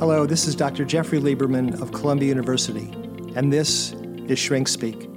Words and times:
Hello, 0.00 0.24
this 0.24 0.48
is 0.48 0.54
Dr. 0.54 0.86
Jeffrey 0.86 1.20
Lieberman 1.20 1.78
of 1.78 1.92
Columbia 1.92 2.30
University, 2.30 2.90
and 3.36 3.52
this 3.52 3.92
is 4.28 4.38
Shrink 4.38 4.66
Speak. 4.66 5.10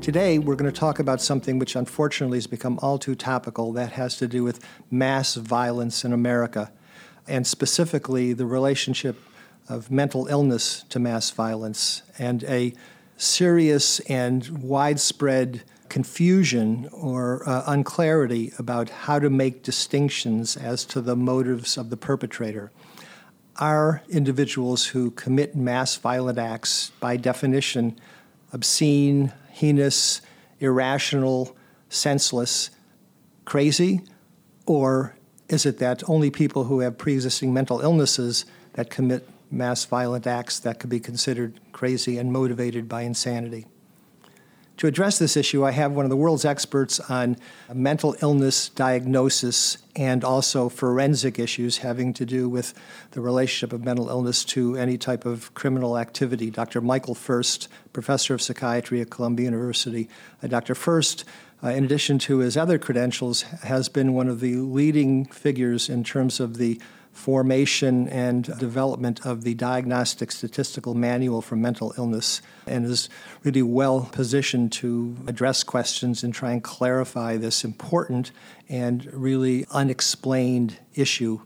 Today, 0.00 0.38
we're 0.38 0.56
going 0.56 0.72
to 0.72 0.80
talk 0.80 0.98
about 0.98 1.20
something 1.20 1.58
which 1.58 1.76
unfortunately 1.76 2.38
has 2.38 2.46
become 2.46 2.78
all 2.80 2.98
too 2.98 3.14
topical 3.14 3.70
that 3.74 3.92
has 3.92 4.16
to 4.16 4.26
do 4.26 4.42
with 4.42 4.66
mass 4.90 5.34
violence 5.34 6.06
in 6.06 6.14
America, 6.14 6.72
and 7.28 7.46
specifically 7.46 8.32
the 8.32 8.46
relationship 8.46 9.20
of 9.68 9.90
mental 9.90 10.26
illness 10.28 10.86
to 10.88 10.98
mass 10.98 11.30
violence 11.30 12.00
and 12.18 12.44
a 12.44 12.72
serious 13.18 14.00
and 14.08 14.48
widespread 14.62 15.64
confusion 15.90 16.88
or 16.92 17.46
uh, 17.46 17.62
unclarity 17.66 18.54
about 18.58 18.88
how 18.88 19.18
to 19.18 19.28
make 19.28 19.62
distinctions 19.62 20.56
as 20.56 20.86
to 20.86 21.02
the 21.02 21.14
motives 21.14 21.76
of 21.76 21.90
the 21.90 21.96
perpetrator. 21.98 22.72
Are 23.56 24.02
individuals 24.08 24.86
who 24.86 25.12
commit 25.12 25.54
mass 25.54 25.96
violent 25.96 26.38
acts, 26.38 26.90
by 26.98 27.16
definition, 27.16 27.98
obscene, 28.52 29.32
heinous, 29.50 30.20
irrational, 30.58 31.56
senseless, 31.88 32.70
crazy? 33.44 34.00
Or 34.66 35.14
is 35.48 35.66
it 35.66 35.78
that 35.78 36.02
only 36.08 36.30
people 36.30 36.64
who 36.64 36.80
have 36.80 36.98
pre 36.98 37.14
existing 37.14 37.54
mental 37.54 37.80
illnesses 37.80 38.44
that 38.72 38.90
commit 38.90 39.28
mass 39.52 39.84
violent 39.84 40.26
acts 40.26 40.58
that 40.60 40.80
could 40.80 40.90
be 40.90 40.98
considered 40.98 41.60
crazy 41.70 42.18
and 42.18 42.32
motivated 42.32 42.88
by 42.88 43.02
insanity? 43.02 43.66
To 44.78 44.88
address 44.88 45.18
this 45.20 45.36
issue, 45.36 45.64
I 45.64 45.70
have 45.70 45.92
one 45.92 46.04
of 46.04 46.10
the 46.10 46.16
world's 46.16 46.44
experts 46.44 46.98
on 46.98 47.36
mental 47.72 48.16
illness 48.20 48.70
diagnosis 48.70 49.78
and 49.94 50.24
also 50.24 50.68
forensic 50.68 51.38
issues 51.38 51.78
having 51.78 52.12
to 52.14 52.26
do 52.26 52.48
with 52.48 52.74
the 53.12 53.20
relationship 53.20 53.72
of 53.72 53.84
mental 53.84 54.08
illness 54.08 54.44
to 54.46 54.76
any 54.76 54.98
type 54.98 55.24
of 55.24 55.54
criminal 55.54 55.96
activity. 55.96 56.50
Dr. 56.50 56.80
Michael 56.80 57.14
First, 57.14 57.68
professor 57.92 58.34
of 58.34 58.42
psychiatry 58.42 59.00
at 59.00 59.10
Columbia 59.10 59.44
University. 59.44 60.08
Uh, 60.42 60.48
Dr. 60.48 60.74
First, 60.74 61.24
uh, 61.62 61.68
in 61.68 61.84
addition 61.84 62.18
to 62.18 62.38
his 62.38 62.56
other 62.56 62.76
credentials, 62.76 63.42
has 63.42 63.88
been 63.88 64.12
one 64.12 64.28
of 64.28 64.40
the 64.40 64.56
leading 64.56 65.24
figures 65.26 65.88
in 65.88 66.02
terms 66.02 66.40
of 66.40 66.56
the 66.56 66.80
formation 67.14 68.08
and 68.08 68.44
development 68.58 69.24
of 69.24 69.44
the 69.44 69.54
Diagnostic 69.54 70.32
Statistical 70.32 70.94
Manual 70.94 71.40
for 71.40 71.56
Mental 71.56 71.94
Illness 71.96 72.42
and 72.66 72.84
is 72.84 73.08
really 73.44 73.62
well 73.62 74.10
positioned 74.12 74.72
to 74.72 75.16
address 75.26 75.62
questions 75.62 76.24
and 76.24 76.34
try 76.34 76.50
and 76.50 76.62
clarify 76.62 77.36
this 77.36 77.64
important 77.64 78.32
and 78.68 79.10
really 79.12 79.64
unexplained 79.70 80.78
issue. 80.94 81.40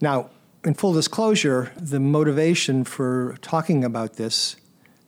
Now, 0.00 0.30
in 0.64 0.74
full 0.74 0.92
disclosure, 0.92 1.72
the 1.76 2.00
motivation 2.00 2.84
for 2.84 3.36
talking 3.40 3.84
about 3.84 4.14
this 4.14 4.56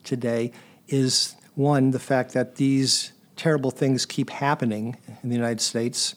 today 0.03 0.53
is 0.87 1.35
one, 1.55 1.91
the 1.91 1.99
fact 1.99 2.33
that 2.33 2.55
these 2.55 3.11
terrible 3.35 3.71
things 3.71 4.05
keep 4.05 4.29
happening 4.29 4.95
in 5.21 5.29
the 5.29 5.35
United 5.35 5.59
States 5.61 6.15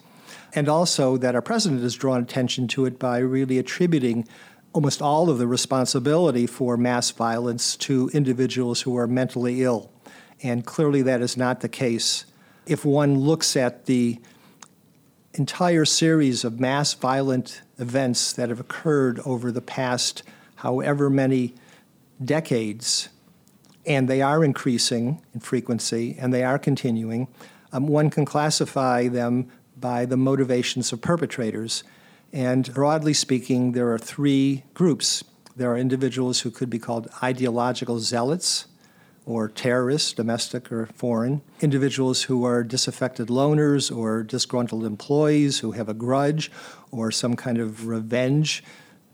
and 0.54 0.68
also 0.68 1.16
that 1.16 1.34
our 1.34 1.42
president 1.42 1.82
has 1.82 1.94
drawn 1.94 2.22
attention 2.22 2.68
to 2.68 2.86
it 2.86 2.98
by 2.98 3.18
really 3.18 3.58
attributing 3.58 4.26
almost 4.72 5.02
all 5.02 5.28
of 5.28 5.38
the 5.38 5.46
responsibility 5.46 6.46
for 6.46 6.76
mass 6.76 7.10
violence 7.10 7.76
to 7.76 8.10
individuals 8.12 8.82
who 8.82 8.96
are 8.96 9.06
mentally 9.06 9.62
ill. 9.62 9.90
And 10.42 10.64
clearly, 10.64 11.02
that 11.02 11.20
is 11.20 11.36
not 11.36 11.60
the 11.60 11.68
case. 11.68 12.24
If 12.66 12.84
one 12.84 13.18
looks 13.18 13.56
at 13.56 13.86
the 13.86 14.18
entire 15.34 15.84
series 15.84 16.44
of 16.44 16.60
mass 16.60 16.94
violent 16.94 17.62
events 17.78 18.32
that 18.32 18.48
have 18.48 18.60
occurred 18.60 19.20
over 19.24 19.52
the 19.52 19.60
past 19.60 20.22
however 20.56 21.08
many 21.10 21.54
decades, 22.22 23.08
and 23.86 24.08
they 24.08 24.22
are 24.22 24.44
increasing 24.44 25.22
in 25.34 25.40
frequency 25.40 26.16
and 26.18 26.32
they 26.34 26.44
are 26.44 26.58
continuing, 26.58 27.28
um, 27.72 27.86
one 27.86 28.10
can 28.10 28.24
classify 28.24 29.08
them 29.08 29.50
by 29.80 30.04
the 30.04 30.16
motivations 30.16 30.92
of 30.92 31.00
perpetrators. 31.00 31.82
And 32.32 32.72
broadly 32.74 33.14
speaking, 33.14 33.72
there 33.72 33.92
are 33.92 33.98
three 33.98 34.64
groups. 34.74 35.24
There 35.56 35.72
are 35.72 35.78
individuals 35.78 36.40
who 36.40 36.50
could 36.50 36.70
be 36.70 36.78
called 36.78 37.08
ideological 37.22 37.98
zealots 37.98 38.66
or 39.26 39.48
terrorists, 39.48 40.12
domestic 40.12 40.72
or 40.72 40.86
foreign, 40.86 41.42
individuals 41.60 42.24
who 42.24 42.44
are 42.44 42.64
disaffected 42.64 43.28
loners 43.28 43.94
or 43.94 44.22
disgruntled 44.22 44.84
employees 44.84 45.58
who 45.60 45.72
have 45.72 45.88
a 45.88 45.94
grudge 45.94 46.50
or 46.90 47.10
some 47.10 47.36
kind 47.36 47.58
of 47.58 47.86
revenge 47.86 48.64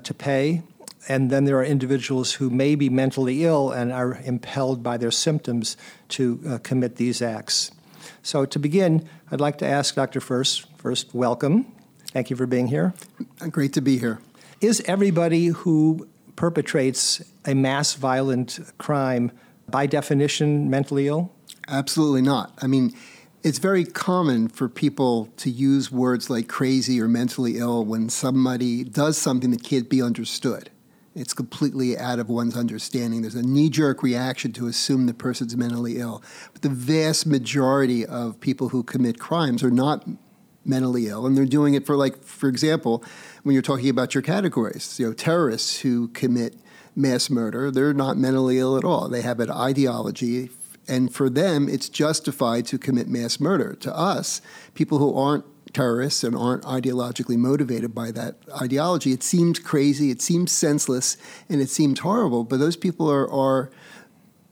to 0.03 0.15
pay. 0.15 0.62
And 1.09 1.31
then 1.31 1.44
there 1.44 1.59
are 1.59 1.65
individuals 1.65 2.34
who 2.34 2.50
may 2.50 2.75
be 2.75 2.88
mentally 2.88 3.44
ill 3.44 3.71
and 3.71 3.93
are 3.93 4.19
impelled 4.25 4.83
by 4.83 4.97
their 4.97 5.10
symptoms 5.10 5.77
to 6.10 6.41
uh, 6.48 6.59
commit 6.59 6.97
these 6.97 7.22
acts. 7.22 7.71
So, 8.22 8.44
to 8.46 8.58
begin, 8.58 9.08
I'd 9.30 9.40
like 9.40 9.58
to 9.58 9.66
ask 9.66 9.94
Dr. 9.94 10.20
First, 10.20 10.66
first, 10.76 11.14
welcome. 11.14 11.72
Thank 12.12 12.30
you 12.30 12.36
for 12.36 12.46
being 12.46 12.68
here. 12.68 12.94
Great 13.50 13.72
to 13.74 13.80
be 13.80 13.98
here. 13.98 14.20
Is 14.60 14.82
everybody 14.86 15.48
who 15.48 16.08
perpetrates 16.36 17.22
a 17.44 17.54
mass 17.54 17.94
violent 17.94 18.58
crime, 18.78 19.32
by 19.68 19.86
definition, 19.86 20.70
mentally 20.70 21.08
ill? 21.08 21.32
Absolutely 21.68 22.22
not. 22.22 22.52
I 22.62 22.66
mean, 22.66 22.94
it's 23.42 23.58
very 23.58 23.84
common 23.84 24.48
for 24.48 24.68
people 24.68 25.28
to 25.36 25.50
use 25.50 25.92
words 25.92 26.30
like 26.30 26.48
crazy 26.48 27.00
or 27.00 27.08
mentally 27.08 27.58
ill 27.58 27.84
when 27.84 28.08
somebody 28.08 28.82
does 28.82 29.18
something 29.18 29.50
that 29.50 29.62
can't 29.62 29.88
be 29.88 30.02
understood. 30.02 30.70
It's 31.16 31.32
completely 31.32 31.97
out 31.97 32.19
of 32.19 32.28
one's 32.28 32.59
understanding. 32.59 33.22
There's 33.22 33.34
a 33.34 33.43
knee 33.43 33.71
jerk 33.71 34.03
reaction 34.03 34.53
to 34.53 34.66
assume 34.66 35.06
the 35.06 35.15
person's 35.15 35.56
mentally 35.56 35.97
ill. 35.99 36.22
But 36.53 36.60
the 36.60 36.69
vast 36.69 37.27
majority 37.27 38.04
of 38.04 38.38
people 38.38 38.69
who 38.69 38.82
commit 38.82 39.19
crimes 39.19 39.62
are 39.62 39.71
not 39.71 40.06
mentally 40.62 41.06
ill, 41.09 41.25
and 41.27 41.34
they're 41.34 41.47
doing 41.47 41.72
it 41.72 41.87
for, 41.87 41.97
like, 41.97 42.22
for 42.22 42.50
example, 42.50 43.03
when 43.44 43.54
you're 43.54 43.62
talking 43.62 43.88
about 43.88 44.15
your 44.15 44.22
categories, 44.22 45.00
you 45.00 45.06
know, 45.06 45.15
terrorists 45.15 45.81
who 45.81 46.09
commit 46.09 46.56
mass 46.94 47.31
murder, 47.31 47.71
they're 47.71 47.94
not 47.94 48.19
mentally 48.19 48.59
ill 48.59 48.77
at 48.77 48.84
all. 48.84 49.09
They 49.09 49.22
have 49.22 49.41
an 49.41 49.50
ideology, 49.50 50.50
and 50.87 51.15
for 51.15 51.31
them, 51.31 51.66
it's 51.66 51.88
justified 51.88 52.66
to 52.66 52.78
commit 52.78 53.09
mass 53.09 53.41
murder. 53.41 53.75
To 53.77 53.97
us, 53.97 54.43
people 54.75 54.98
who 54.98 55.15
aren't 55.15 55.44
terrorists 55.76 56.25
and 56.25 56.34
aren't 56.34 56.62
ideologically 56.62 57.37
motivated 57.37 57.94
by 57.94 58.10
that 58.10 58.37
ideology. 58.62 59.12
It 59.12 59.22
seems 59.22 59.59
crazy, 59.59 60.10
it 60.10 60.22
seems 60.22 60.50
senseless, 60.50 61.19
and 61.50 61.60
it 61.60 61.69
seems 61.69 62.00
horrible, 62.00 62.44
but 62.44 62.59
those 62.59 62.76
people 62.76 63.10
are, 63.10 63.31
are 63.31 63.70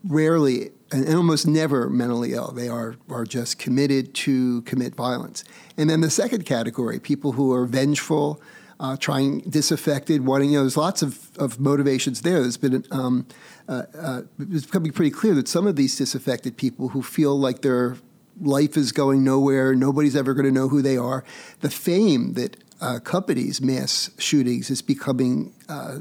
rarely 0.07 0.71
and 0.93 1.09
almost 1.15 1.47
never 1.47 1.89
mentally 1.89 2.35
ill. 2.35 2.53
They 2.53 2.69
are, 2.69 2.97
are 3.09 3.25
just 3.25 3.59
committed 3.59 4.15
to 4.27 4.63
commit 4.63 4.95
violence. 4.95 5.45
And 5.79 5.89
then 5.89 6.03
the 6.03 6.11
second 6.11 6.45
category, 6.45 7.01
people 7.01 7.33
who 7.33 7.53
are 7.55 7.65
vengeful, 7.65 8.41
uh, 8.79 8.97
trying 8.99 9.41
disaffected, 9.49 10.27
wanting, 10.27 10.51
you 10.51 10.59
know, 10.59 10.65
there's 10.65 10.77
lots 10.77 11.01
of, 11.01 11.31
of 11.39 11.59
motivations 11.59 12.21
there. 12.21 12.41
There's 12.43 12.59
been, 12.59 12.85
um, 12.91 13.27
uh, 13.67 13.85
uh, 13.99 14.23
it's 14.39 14.67
becoming 14.67 14.93
pretty 14.93 15.11
clear 15.11 15.35
that 15.35 15.49
some 15.49 15.67
of 15.67 15.77
these 15.77 15.97
disaffected 15.97 16.59
people 16.59 16.91
who 16.91 17.03
feel 17.03 17.39
like 17.39 17.63
they're 17.63 17.97
life 18.41 18.77
is 18.77 18.93
going 18.93 19.25
nowhere. 19.25 19.75
Nobody's 19.75 20.17
ever 20.17 20.35
going 20.35 20.47
to 20.47 20.53
know 20.53 20.69
who 20.69 20.83
they 20.83 20.97
are. 20.97 21.25
The 21.61 21.71
fame 21.71 22.35
that 22.35 22.57
uh, 22.81 22.97
accompanies 22.97 23.61
mass 23.61 24.11
shootings 24.19 24.71
is 24.71 24.83
becoming 24.83 25.55
uh, 25.69 26.01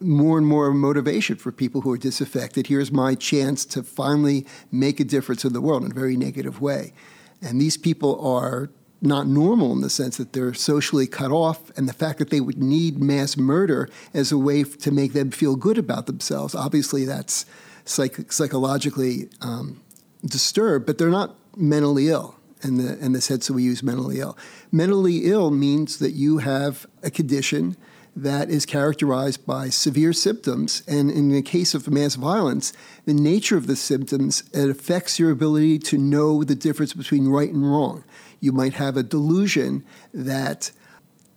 more 0.00 0.36
and 0.36 0.46
more 0.46 0.72
motivation 0.72 1.36
for 1.36 1.52
people 1.52 1.80
who 1.80 1.92
are 1.92 1.98
disaffected. 1.98 2.66
Here's 2.66 2.92
my 2.92 3.14
chance 3.14 3.64
to 3.66 3.82
finally 3.82 4.46
make 4.70 5.00
a 5.00 5.04
difference 5.04 5.44
in 5.44 5.52
the 5.52 5.60
world 5.60 5.84
in 5.84 5.92
a 5.92 5.94
very 5.94 6.16
negative 6.16 6.60
way. 6.60 6.92
And 7.40 7.60
these 7.60 7.76
people 7.76 8.24
are 8.24 8.70
not 9.00 9.26
normal 9.26 9.72
in 9.72 9.80
the 9.80 9.90
sense 9.90 10.16
that 10.16 10.32
they're 10.32 10.54
socially 10.54 11.08
cut 11.08 11.32
off, 11.32 11.76
and 11.76 11.88
the 11.88 11.92
fact 11.92 12.20
that 12.20 12.30
they 12.30 12.40
would 12.40 12.62
need 12.62 12.98
mass 12.98 13.36
murder 13.36 13.88
as 14.14 14.30
a 14.30 14.38
way 14.38 14.62
to 14.62 14.92
make 14.92 15.12
them 15.12 15.30
feel 15.30 15.56
good 15.56 15.76
about 15.76 16.06
themselves. 16.06 16.54
Obviously, 16.54 17.04
that's 17.04 17.44
psych- 17.84 18.30
psychologically 18.30 19.28
um, 19.40 19.82
disturbed, 20.24 20.86
but 20.86 20.98
they're 20.98 21.10
not 21.10 21.34
mentally 21.56 22.08
ill. 22.08 22.36
And 22.64 22.78
the, 22.78 22.96
and 23.04 23.12
the 23.12 23.20
sense 23.20 23.48
that 23.48 23.54
we 23.54 23.64
use 23.64 23.82
mentally 23.82 24.20
ill. 24.20 24.38
Mentally 24.70 25.24
ill 25.24 25.50
means 25.50 25.98
that 25.98 26.12
you 26.12 26.38
have 26.38 26.86
a 27.02 27.10
condition 27.10 27.76
that 28.14 28.50
is 28.50 28.66
characterized 28.66 29.44
by 29.46 29.68
severe 29.68 30.12
symptoms. 30.12 30.82
And 30.86 31.10
in 31.10 31.30
the 31.30 31.42
case 31.42 31.74
of 31.74 31.88
mass 31.90 32.14
violence, 32.14 32.72
the 33.04 33.14
nature 33.14 33.56
of 33.56 33.66
the 33.66 33.74
symptoms, 33.74 34.44
it 34.52 34.70
affects 34.70 35.18
your 35.18 35.32
ability 35.32 35.80
to 35.80 35.98
know 35.98 36.44
the 36.44 36.54
difference 36.54 36.92
between 36.92 37.26
right 37.26 37.52
and 37.52 37.68
wrong. 37.68 38.04
You 38.38 38.52
might 38.52 38.74
have 38.74 38.96
a 38.96 39.02
delusion 39.02 39.84
that, 40.12 40.70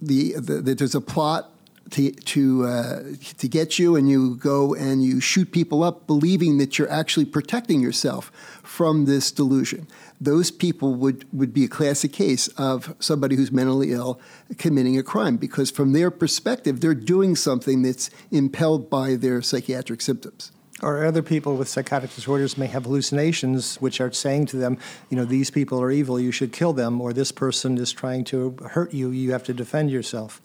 the, 0.01 0.33
the 0.33 0.61
that 0.61 0.77
there's 0.77 0.95
a 0.95 1.01
plot 1.01 1.54
to 1.91 2.11
to 2.11 2.65
uh, 2.65 3.03
to 3.37 3.47
get 3.47 3.77
you, 3.77 3.95
and 3.95 4.09
you 4.09 4.35
go 4.35 4.73
and 4.73 5.03
you 5.03 5.19
shoot 5.19 5.51
people 5.51 5.83
up, 5.83 6.07
believing 6.07 6.57
that 6.57 6.77
you're 6.77 6.91
actually 6.91 7.25
protecting 7.25 7.81
yourself 7.81 8.31
from 8.63 9.05
this 9.05 9.31
delusion. 9.31 9.87
Those 10.19 10.51
people 10.51 10.95
would 10.95 11.25
would 11.33 11.53
be 11.53 11.65
a 11.65 11.67
classic 11.67 12.11
case 12.13 12.47
of 12.57 12.95
somebody 12.99 13.35
who's 13.35 13.51
mentally 13.51 13.91
ill 13.91 14.19
committing 14.57 14.97
a 14.97 15.03
crime 15.03 15.37
because, 15.37 15.69
from 15.71 15.93
their 15.93 16.09
perspective, 16.09 16.81
they're 16.81 16.93
doing 16.93 17.35
something 17.35 17.81
that's 17.81 18.09
impelled 18.31 18.89
by 18.89 19.15
their 19.15 19.41
psychiatric 19.41 20.01
symptoms. 20.01 20.51
Or 20.81 21.05
other 21.05 21.21
people 21.21 21.55
with 21.55 21.69
psychotic 21.69 22.13
disorders 22.13 22.57
may 22.57 22.67
have 22.67 22.83
hallucinations 22.83 23.77
which 23.77 24.01
are 24.01 24.11
saying 24.11 24.47
to 24.47 24.57
them, 24.57 24.77
you 25.09 25.15
know, 25.15 25.23
these 25.23 25.49
people 25.49 25.81
are 25.81 25.89
evil, 25.89 26.19
you 26.19 26.33
should 26.33 26.51
kill 26.51 26.73
them, 26.73 26.99
or 26.99 27.13
this 27.13 27.31
person 27.31 27.77
is 27.77 27.93
trying 27.93 28.25
to 28.25 28.57
hurt 28.71 28.93
you, 28.93 29.09
you 29.09 29.31
have 29.31 29.43
to 29.45 29.53
defend 29.53 29.89
yourself. 29.89 30.41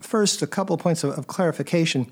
First, 0.00 0.42
a 0.42 0.46
couple 0.46 0.74
of 0.74 0.80
points 0.80 1.04
of, 1.04 1.18
of 1.18 1.26
clarification. 1.26 2.10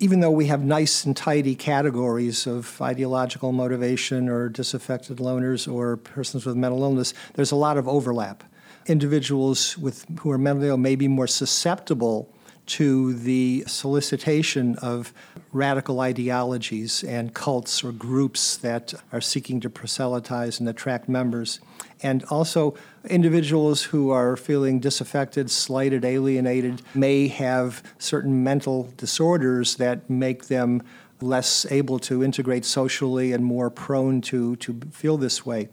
Even 0.00 0.20
though 0.20 0.30
we 0.30 0.46
have 0.46 0.62
nice 0.62 1.04
and 1.04 1.16
tidy 1.16 1.56
categories 1.56 2.46
of 2.46 2.80
ideological 2.80 3.50
motivation 3.52 4.28
or 4.28 4.48
disaffected 4.48 5.18
loners 5.18 5.72
or 5.72 5.96
persons 5.96 6.46
with 6.46 6.56
mental 6.56 6.82
illness, 6.82 7.14
there's 7.34 7.50
a 7.50 7.56
lot 7.56 7.76
of 7.76 7.88
overlap. 7.88 8.44
Individuals 8.86 9.76
with, 9.76 10.06
who 10.20 10.30
are 10.30 10.38
mentally 10.38 10.68
ill 10.68 10.76
may 10.76 10.94
be 10.94 11.08
more 11.08 11.26
susceptible 11.26 12.32
to 12.66 13.14
the 13.14 13.64
solicitation 13.66 14.76
of 14.76 15.12
radical 15.58 16.00
ideologies 16.00 17.02
and 17.02 17.34
cults 17.34 17.82
or 17.82 17.90
groups 17.90 18.56
that 18.58 18.94
are 19.12 19.20
seeking 19.20 19.60
to 19.60 19.68
proselytize 19.68 20.60
and 20.60 20.68
attract 20.68 21.08
members. 21.08 21.58
And 22.00 22.22
also, 22.30 22.76
individuals 23.10 23.82
who 23.82 24.10
are 24.10 24.36
feeling 24.36 24.78
disaffected, 24.78 25.50
slighted, 25.50 26.04
alienated 26.04 26.80
may 26.94 27.26
have 27.26 27.82
certain 27.98 28.44
mental 28.44 28.92
disorders 28.96 29.76
that 29.76 30.08
make 30.08 30.46
them 30.46 30.82
less 31.20 31.66
able 31.72 31.98
to 31.98 32.22
integrate 32.22 32.64
socially 32.64 33.32
and 33.32 33.44
more 33.44 33.68
prone 33.68 34.20
to, 34.20 34.54
to 34.56 34.80
feel 34.92 35.16
this 35.16 35.44
way. 35.44 35.68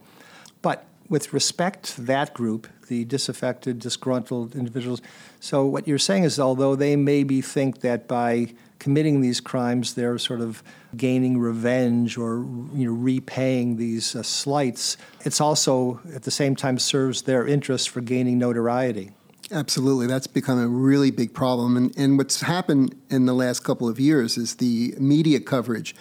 But 0.64 0.88
with 1.08 1.32
respect 1.32 1.84
to 1.96 2.02
that 2.02 2.34
group, 2.34 2.68
the 2.88 3.06
disaffected, 3.06 3.78
disgruntled 3.78 4.56
individuals, 4.56 5.04
so 5.40 5.64
what 5.66 5.88
you're 5.88 6.00
saying 6.00 6.24
is, 6.24 6.40
although 6.40 6.76
they 6.76 6.96
maybe 6.96 7.42
think 7.42 7.82
that 7.82 8.08
by 8.08 8.56
committing 8.80 9.22
these 9.22 9.40
crimes, 9.40 9.94
they're 9.94 10.18
sort 10.18 10.42
of 10.42 10.64
gaining 10.96 11.38
revenge 11.38 12.18
or 12.18 12.38
you 12.74 12.86
know, 12.86 12.92
repaying 12.92 13.78
these 13.78 14.16
uh, 14.16 14.24
slights, 14.24 14.98
it's 15.22 15.42
also 15.42 16.00
at 16.14 16.24
the 16.24 16.32
same 16.32 16.56
time 16.56 16.80
serves 16.80 17.24
their 17.24 17.46
interest 17.48 17.90
for 17.90 18.02
gaining 18.02 18.38
notoriety. 18.38 19.12
Absolutely. 19.52 20.08
That's 20.08 20.28
become 20.28 20.60
a 20.60 20.68
really 20.68 21.12
big 21.12 21.34
problem. 21.34 21.78
And, 21.78 21.96
and 21.98 22.18
what's 22.18 22.42
happened 22.42 22.96
in 23.10 23.26
the 23.26 23.34
last 23.34 23.64
couple 23.64 23.88
of 23.88 24.00
years 24.00 24.38
is 24.38 24.56
the 24.56 24.96
media 24.98 25.40
coverage 25.40 25.96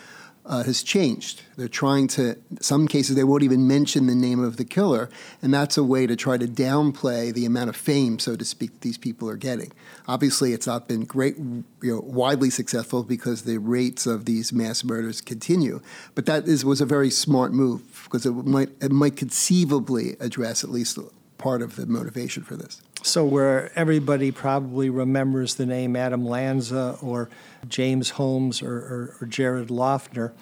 uh, 0.47 0.63
has 0.63 0.83
changed. 0.83 1.43
They're 1.57 1.69
trying 1.69 2.09
to, 2.09 2.37
some 2.61 2.87
cases, 2.87 3.17
they 3.17 3.25
won't 3.25 3.43
even 3.43 3.67
mention 3.67 4.07
the 4.07 4.15
name 4.15 4.43
of 4.43 4.57
the 4.57 4.65
killer, 4.65 5.09
and 5.41 5.55
that's 5.55 5.79
a 5.79 5.85
way 5.85 6.07
to 6.07 6.17
try 6.17 6.37
to 6.37 6.47
downplay 6.47 7.33
the 7.33 7.47
amount 7.47 7.71
of 7.71 7.77
fame, 7.77 8.19
so 8.19 8.37
to 8.37 8.45
speak, 8.45 8.73
that 8.73 8.81
these 8.83 8.99
people 8.99 9.29
are 9.29 9.37
getting. 9.37 9.73
Obviously, 10.07 10.53
it's 10.53 10.67
not 10.67 10.87
been 10.87 11.05
great, 11.05 11.37
you 11.39 11.65
know, 11.83 12.01
widely 12.01 12.51
successful 12.51 13.03
because 13.03 13.43
the 13.43 13.59
rates 13.59 14.07
of 14.07 14.27
these 14.27 14.53
mass 14.53 14.85
murders 14.85 15.21
continue. 15.21 15.81
But 16.15 16.27
that 16.27 16.47
is, 16.47 16.65
was 16.65 16.81
a 16.81 16.87
very 16.87 17.11
smart 17.11 17.53
move 17.53 18.03
because 18.05 18.27
it 18.27 18.33
might, 18.33 18.71
it 18.83 18.93
might 18.93 19.17
conceivably 19.17 20.17
address 20.21 20.63
at 20.63 20.71
least 20.71 20.99
part 21.39 21.63
of 21.63 21.77
the 21.77 21.87
motivation 21.87 22.43
for 22.43 22.57
this. 22.57 22.83
So, 23.07 23.27
where 23.27 23.71
everybody 23.79 24.31
probably 24.31 24.89
remembers 24.89 25.57
the 25.57 25.67
name 25.67 25.95
Adam 25.95 26.25
Lanza 26.25 26.97
or 27.03 27.29
James 27.69 28.09
Holmes 28.09 28.63
or, 28.63 28.73
or, 28.73 29.17
or, 29.21 29.27
Jared 29.27 29.69
Loughner, 29.69 30.33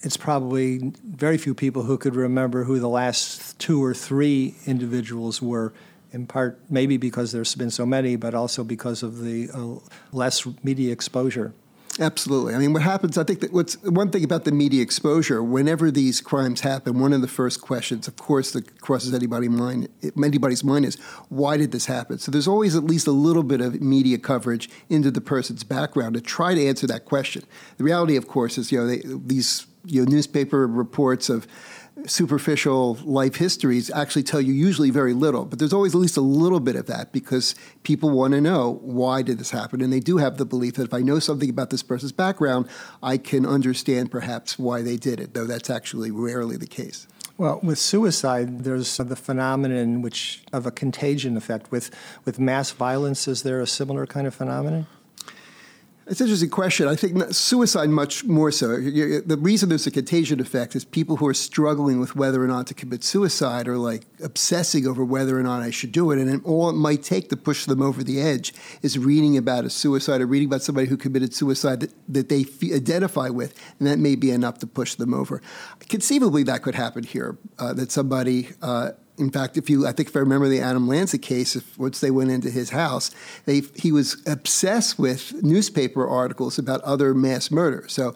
it's 0.00 0.16
probably 0.16 0.92
very 1.04 1.38
few 1.38 1.54
people 1.54 1.84
who 1.84 1.96
could 1.96 2.16
remember 2.16 2.64
who 2.64 2.80
the 2.80 2.88
last 2.88 3.56
two 3.60 3.82
or 3.82 3.94
three 3.94 4.56
individuals 4.66 5.40
were, 5.40 5.72
in 6.10 6.26
part 6.26 6.58
maybe 6.68 6.96
because 6.96 7.30
there's 7.30 7.54
been 7.54 7.70
so 7.70 7.86
many, 7.86 8.16
but 8.16 8.34
also 8.34 8.64
because 8.64 9.04
of 9.04 9.22
the 9.22 9.48
uh, 9.54 9.76
less 10.10 10.44
media 10.64 10.92
exposure. 10.92 11.54
Absolutely. 12.00 12.54
I 12.54 12.58
mean, 12.58 12.72
what 12.72 12.80
happens, 12.80 13.18
I 13.18 13.24
think 13.24 13.40
that 13.40 13.52
what's 13.52 13.74
one 13.82 14.10
thing 14.10 14.24
about 14.24 14.44
the 14.44 14.52
media 14.52 14.82
exposure, 14.82 15.42
whenever 15.42 15.90
these 15.90 16.22
crimes 16.22 16.62
happen, 16.62 16.98
one 16.98 17.12
of 17.12 17.20
the 17.20 17.28
first 17.28 17.60
questions, 17.60 18.08
of 18.08 18.16
course, 18.16 18.52
that 18.52 18.80
crosses 18.80 19.12
anybody's 19.12 19.50
mind, 19.50 19.88
anybody's 20.16 20.64
mind 20.64 20.86
is, 20.86 20.96
why 21.28 21.58
did 21.58 21.70
this 21.70 21.86
happen? 21.86 22.18
So 22.18 22.30
there's 22.30 22.48
always 22.48 22.74
at 22.74 22.84
least 22.84 23.06
a 23.06 23.12
little 23.12 23.42
bit 23.42 23.60
of 23.60 23.82
media 23.82 24.16
coverage 24.16 24.70
into 24.88 25.10
the 25.10 25.20
person's 25.20 25.64
background 25.64 26.14
to 26.14 26.22
try 26.22 26.54
to 26.54 26.66
answer 26.66 26.86
that 26.86 27.04
question. 27.04 27.44
The 27.76 27.84
reality, 27.84 28.16
of 28.16 28.26
course, 28.26 28.56
is, 28.56 28.72
you 28.72 28.78
know, 28.78 28.86
they, 28.86 29.02
these 29.04 29.66
you 29.84 30.02
know, 30.02 30.10
newspaper 30.10 30.66
reports 30.66 31.28
of 31.28 31.46
superficial 32.06 32.94
life 33.04 33.36
histories 33.36 33.90
actually 33.90 34.22
tell 34.22 34.40
you 34.40 34.52
usually 34.52 34.90
very 34.90 35.12
little, 35.12 35.44
but 35.44 35.58
there's 35.58 35.72
always 35.72 35.94
at 35.94 36.00
least 36.00 36.16
a 36.16 36.22
little 36.22 36.60
bit 36.60 36.76
of 36.76 36.86
that 36.86 37.12
because 37.12 37.54
people 37.82 38.10
want 38.10 38.32
to 38.32 38.40
know 38.40 38.78
why 38.82 39.22
did 39.22 39.38
this 39.38 39.50
happen, 39.50 39.80
and 39.80 39.92
they 39.92 40.00
do 40.00 40.16
have 40.16 40.38
the 40.38 40.44
belief 40.44 40.74
that 40.74 40.84
if 40.84 40.94
I 40.94 41.00
know 41.00 41.18
something 41.18 41.50
about 41.50 41.70
this 41.70 41.82
person's 41.82 42.12
background, 42.12 42.68
I 43.02 43.18
can 43.18 43.46
understand 43.46 44.10
perhaps 44.10 44.58
why 44.58 44.82
they 44.82 44.96
did 44.96 45.20
it, 45.20 45.34
though 45.34 45.46
that's 45.46 45.70
actually 45.70 46.10
rarely 46.10 46.56
the 46.56 46.66
case. 46.66 47.06
Well, 47.38 47.60
with 47.62 47.78
suicide, 47.78 48.64
there's 48.64 48.96
the 48.98 49.16
phenomenon 49.16 50.02
which 50.02 50.42
of 50.52 50.66
a 50.66 50.70
contagion 50.70 51.36
effect. 51.36 51.70
With 51.70 51.90
with 52.24 52.38
mass 52.38 52.70
violence, 52.70 53.26
is 53.26 53.42
there 53.42 53.60
a 53.60 53.66
similar 53.66 54.06
kind 54.06 54.26
of 54.26 54.34
phenomenon? 54.34 54.86
It's 56.08 56.20
an 56.20 56.26
interesting 56.26 56.50
question. 56.50 56.88
I 56.88 56.96
think 56.96 57.32
suicide 57.32 57.88
much 57.88 58.24
more 58.24 58.50
so. 58.50 58.76
The 58.76 59.38
reason 59.40 59.68
there's 59.68 59.86
a 59.86 59.90
contagion 59.90 60.40
effect 60.40 60.74
is 60.74 60.84
people 60.84 61.16
who 61.16 61.28
are 61.28 61.34
struggling 61.34 62.00
with 62.00 62.16
whether 62.16 62.42
or 62.42 62.48
not 62.48 62.66
to 62.68 62.74
commit 62.74 63.04
suicide 63.04 63.68
are 63.68 63.78
like 63.78 64.04
obsessing 64.22 64.84
over 64.84 65.04
whether 65.04 65.38
or 65.38 65.44
not 65.44 65.62
I 65.62 65.70
should 65.70 65.92
do 65.92 66.10
it. 66.10 66.18
And 66.18 66.44
all 66.44 66.68
it 66.68 66.72
might 66.72 67.04
take 67.04 67.28
to 67.28 67.36
push 67.36 67.66
them 67.66 67.80
over 67.80 68.02
the 68.02 68.20
edge 68.20 68.52
is 68.82 68.98
reading 68.98 69.36
about 69.36 69.64
a 69.64 69.70
suicide 69.70 70.20
or 70.20 70.26
reading 70.26 70.48
about 70.48 70.62
somebody 70.62 70.88
who 70.88 70.96
committed 70.96 71.34
suicide 71.34 71.80
that, 71.80 71.92
that 72.08 72.28
they 72.28 72.40
f- 72.40 72.74
identify 72.74 73.28
with. 73.28 73.56
And 73.78 73.86
that 73.86 74.00
may 74.00 74.16
be 74.16 74.32
enough 74.32 74.58
to 74.58 74.66
push 74.66 74.96
them 74.96 75.14
over. 75.14 75.40
Conceivably, 75.88 76.42
that 76.42 76.62
could 76.62 76.74
happen 76.74 77.04
here, 77.04 77.38
uh, 77.60 77.74
that 77.74 77.92
somebody 77.92 78.48
uh, 78.60 78.90
in 79.18 79.30
fact, 79.30 79.56
if 79.56 79.68
you, 79.68 79.86
I 79.86 79.92
think 79.92 80.08
if 80.08 80.16
I 80.16 80.20
remember 80.20 80.48
the 80.48 80.60
Adam 80.60 80.88
Lanza 80.88 81.18
case, 81.18 81.54
if, 81.56 81.78
once 81.78 82.00
they 82.00 82.10
went 82.10 82.30
into 82.30 82.50
his 82.50 82.70
house, 82.70 83.10
they, 83.44 83.62
he 83.74 83.92
was 83.92 84.22
obsessed 84.26 84.98
with 84.98 85.42
newspaper 85.42 86.06
articles 86.08 86.58
about 86.58 86.80
other 86.82 87.14
mass 87.14 87.50
murders. 87.50 87.92
So 87.92 88.14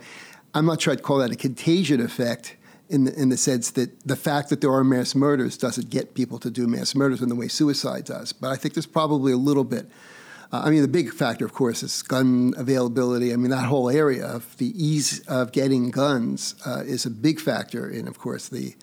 I'm 0.55 0.67
not 0.67 0.81
sure 0.81 0.93
I'd 0.93 1.03
call 1.03 1.19
that 1.19 1.31
a 1.31 1.37
contagion 1.37 2.01
effect 2.01 2.57
in 2.89 3.05
the, 3.05 3.21
in 3.21 3.29
the 3.29 3.37
sense 3.37 3.71
that 3.73 4.01
the 4.07 4.17
fact 4.17 4.49
that 4.49 4.61
there 4.61 4.73
are 4.73 4.85
mass 4.85 5.15
murders 5.15 5.59
doesn't 5.59 5.91
get 5.91 6.15
people 6.15 6.39
to 6.39 6.51
do 6.51 6.67
mass 6.67 6.95
murders 6.95 7.21
in 7.21 7.29
the 7.29 7.35
way 7.35 7.49
suicide 7.49 8.05
does. 8.05 8.33
But 8.33 8.51
I 8.51 8.57
think 8.57 8.75
there's 8.75 8.87
probably 8.87 9.33
a 9.33 9.37
little 9.37 9.65
bit. 9.65 9.89
Uh, 10.53 10.63
I 10.65 10.71
mean, 10.71 10.83
the 10.83 10.89
big 10.89 11.13
factor, 11.13 11.45
of 11.45 11.53
course, 11.53 11.83
is 11.83 12.03
gun 12.03 12.55
availability. 12.57 13.33
I 13.33 13.37
mean, 13.37 13.51
that 13.51 13.67
whole 13.67 13.91
area 13.91 14.25
of 14.25 14.57
the 14.59 14.73
ease 14.83 15.21
of 15.27 15.53
getting 15.53 15.91
guns 15.91 16.55
uh, 16.65 16.85
is 16.87 17.05
a 17.05 17.11
big 17.11 17.41
factor 17.41 17.91
in, 17.91 18.07
of 18.07 18.19
course, 18.19 18.49
the 18.49 18.77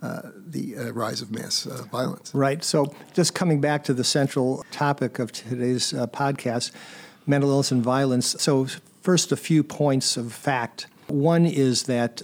uh, 0.00 0.22
the 0.46 0.76
uh, 0.76 0.92
rise 0.92 1.20
of 1.22 1.30
mass 1.30 1.66
uh, 1.66 1.82
violence. 1.90 2.32
Right. 2.34 2.62
So, 2.62 2.94
just 3.14 3.34
coming 3.34 3.60
back 3.60 3.84
to 3.84 3.94
the 3.94 4.04
central 4.04 4.64
topic 4.70 5.18
of 5.18 5.32
today's 5.32 5.92
uh, 5.92 6.06
podcast 6.06 6.70
mental 7.26 7.50
illness 7.50 7.70
and 7.70 7.82
violence. 7.82 8.36
So, 8.38 8.66
first, 9.02 9.32
a 9.32 9.36
few 9.36 9.62
points 9.62 10.16
of 10.16 10.32
fact. 10.32 10.86
One 11.08 11.46
is 11.46 11.84
that 11.84 12.22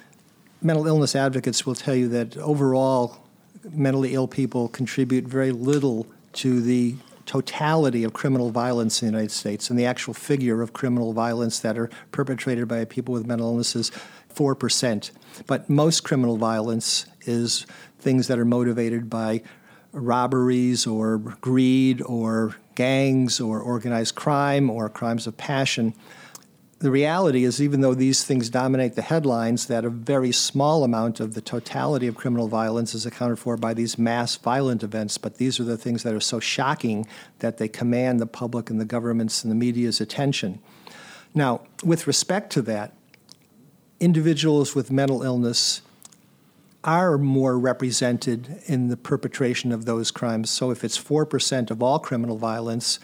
mental 0.63 0.87
illness 0.87 1.15
advocates 1.15 1.67
will 1.67 1.75
tell 1.75 1.95
you 1.95 2.09
that 2.09 2.37
overall, 2.37 3.25
mentally 3.71 4.15
ill 4.15 4.29
people 4.29 4.69
contribute 4.69 5.25
very 5.25 5.53
little 5.53 6.07
to 6.35 6.61
the 6.61 6.97
totality 7.27 8.05
of 8.05 8.13
criminal 8.13 8.51
violence 8.51 9.03
in 9.03 9.09
the 9.09 9.13
United 9.13 9.31
States 9.31 9.71
and 9.71 9.79
the 9.79 9.87
actual 9.87 10.13
figure 10.13 10.61
of 10.61 10.73
criminal 10.73 11.13
violence 11.13 11.59
that 11.61 11.79
are 11.79 11.89
perpetrated 12.13 12.69
by 12.69 12.85
people 12.85 13.15
with 13.15 13.27
mental 13.27 13.49
illnesses 13.49 13.91
4%. 14.35 15.11
But 15.47 15.69
most 15.69 16.05
criminal 16.05 16.37
violence 16.37 17.07
is 17.23 17.67
things 17.99 18.29
that 18.29 18.39
are 18.39 18.45
motivated 18.45 19.09
by 19.09 19.43
robberies 19.93 20.87
or 20.87 21.19
greed 21.19 22.03
or 22.03 22.57
gangs 22.75 23.41
or 23.41 23.61
organized 23.61 24.15
crime 24.15 24.69
or 24.69 24.89
crimes 24.89 25.27
of 25.27 25.37
passion. 25.37 25.95
The 26.81 26.91
reality 26.91 27.45
is, 27.45 27.63
even 27.63 27.81
though 27.81 27.95
these 27.95 28.25
things 28.25 28.51
dominate 28.51 28.95
the 28.95 29.03
headlines, 29.03 29.69
that 29.69 29.85
a 29.85 29.91
very 29.91 30.33
small 30.33 30.85
amount 30.85 31.21
of 31.21 31.35
the 31.35 31.41
totality 31.41 32.07
of 32.09 32.17
criminal 32.17 32.49
violence 32.49 32.95
is 32.95 33.07
accounted 33.07 33.39
for 33.39 33.57
by 33.57 33.73
these 33.73 33.97
mass 33.97 34.37
violent 34.37 34.83
events. 34.83 35.17
But 35.17 35.37
these 35.37 35.59
are 35.59 35.65
the 35.65 35.79
things 35.79 36.03
that 36.03 36.13
are 36.13 36.21
so 36.21 36.41
shocking 36.41 37.07
that 37.39 37.57
they 37.57 37.69
command 37.69 38.21
the 38.21 38.27
public 38.27 38.69
and 38.69 38.81
the 38.81 38.85
government's 38.85 39.45
and 39.45 39.51
the 39.51 39.57
media's 39.57 40.01
attention. 40.01 40.59
Now, 41.33 41.63
with 41.83 42.07
respect 42.07 42.53
to 42.53 42.63
that, 42.63 42.93
individuals 44.01 44.75
with 44.75 44.91
mental 44.91 45.23
illness 45.23 45.83
are 46.83 47.17
more 47.17 47.59
represented 47.59 48.61
in 48.67 48.89
the 48.89 48.97
perpetration 48.97 49.73
of 49.73 49.87
those 49.87 50.11
crimes. 50.11 50.51
So 50.51 50.71
if 50.71 50.85
it's 50.85 50.99
4% 50.99 51.71
of 51.71 51.83
all 51.83 51.99
criminal 51.99 52.37
violence, 52.37 52.99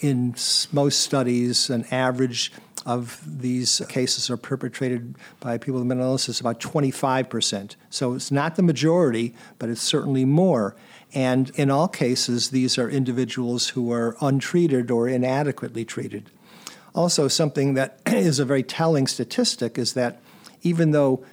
in 0.00 0.34
most 0.72 1.00
studies, 1.00 1.70
an 1.70 1.84
average 1.90 2.52
of 2.84 3.20
these 3.26 3.82
cases 3.88 4.30
are 4.30 4.36
perpetrated 4.36 5.16
by 5.40 5.58
people 5.58 5.80
with 5.80 5.88
mental 5.88 6.06
illness 6.06 6.28
is 6.28 6.40
about 6.40 6.60
25%. 6.60 7.74
So 7.90 8.14
it's 8.14 8.30
not 8.30 8.56
the 8.56 8.62
majority, 8.62 9.34
but 9.58 9.68
it's 9.68 9.82
certainly 9.82 10.24
more. 10.24 10.76
And 11.12 11.50
in 11.56 11.70
all 11.70 11.88
cases, 11.88 12.50
these 12.50 12.78
are 12.78 12.88
individuals 12.88 13.70
who 13.70 13.92
are 13.92 14.16
untreated 14.20 14.90
or 14.90 15.08
inadequately 15.08 15.84
treated. 15.84 16.30
Also, 16.94 17.26
something 17.28 17.74
that 17.74 18.00
is 18.06 18.38
a 18.38 18.44
very 18.44 18.62
telling 18.62 19.06
statistic 19.06 19.78
is 19.78 19.94
that 19.94 20.20
even 20.66 20.90
though 20.90 21.24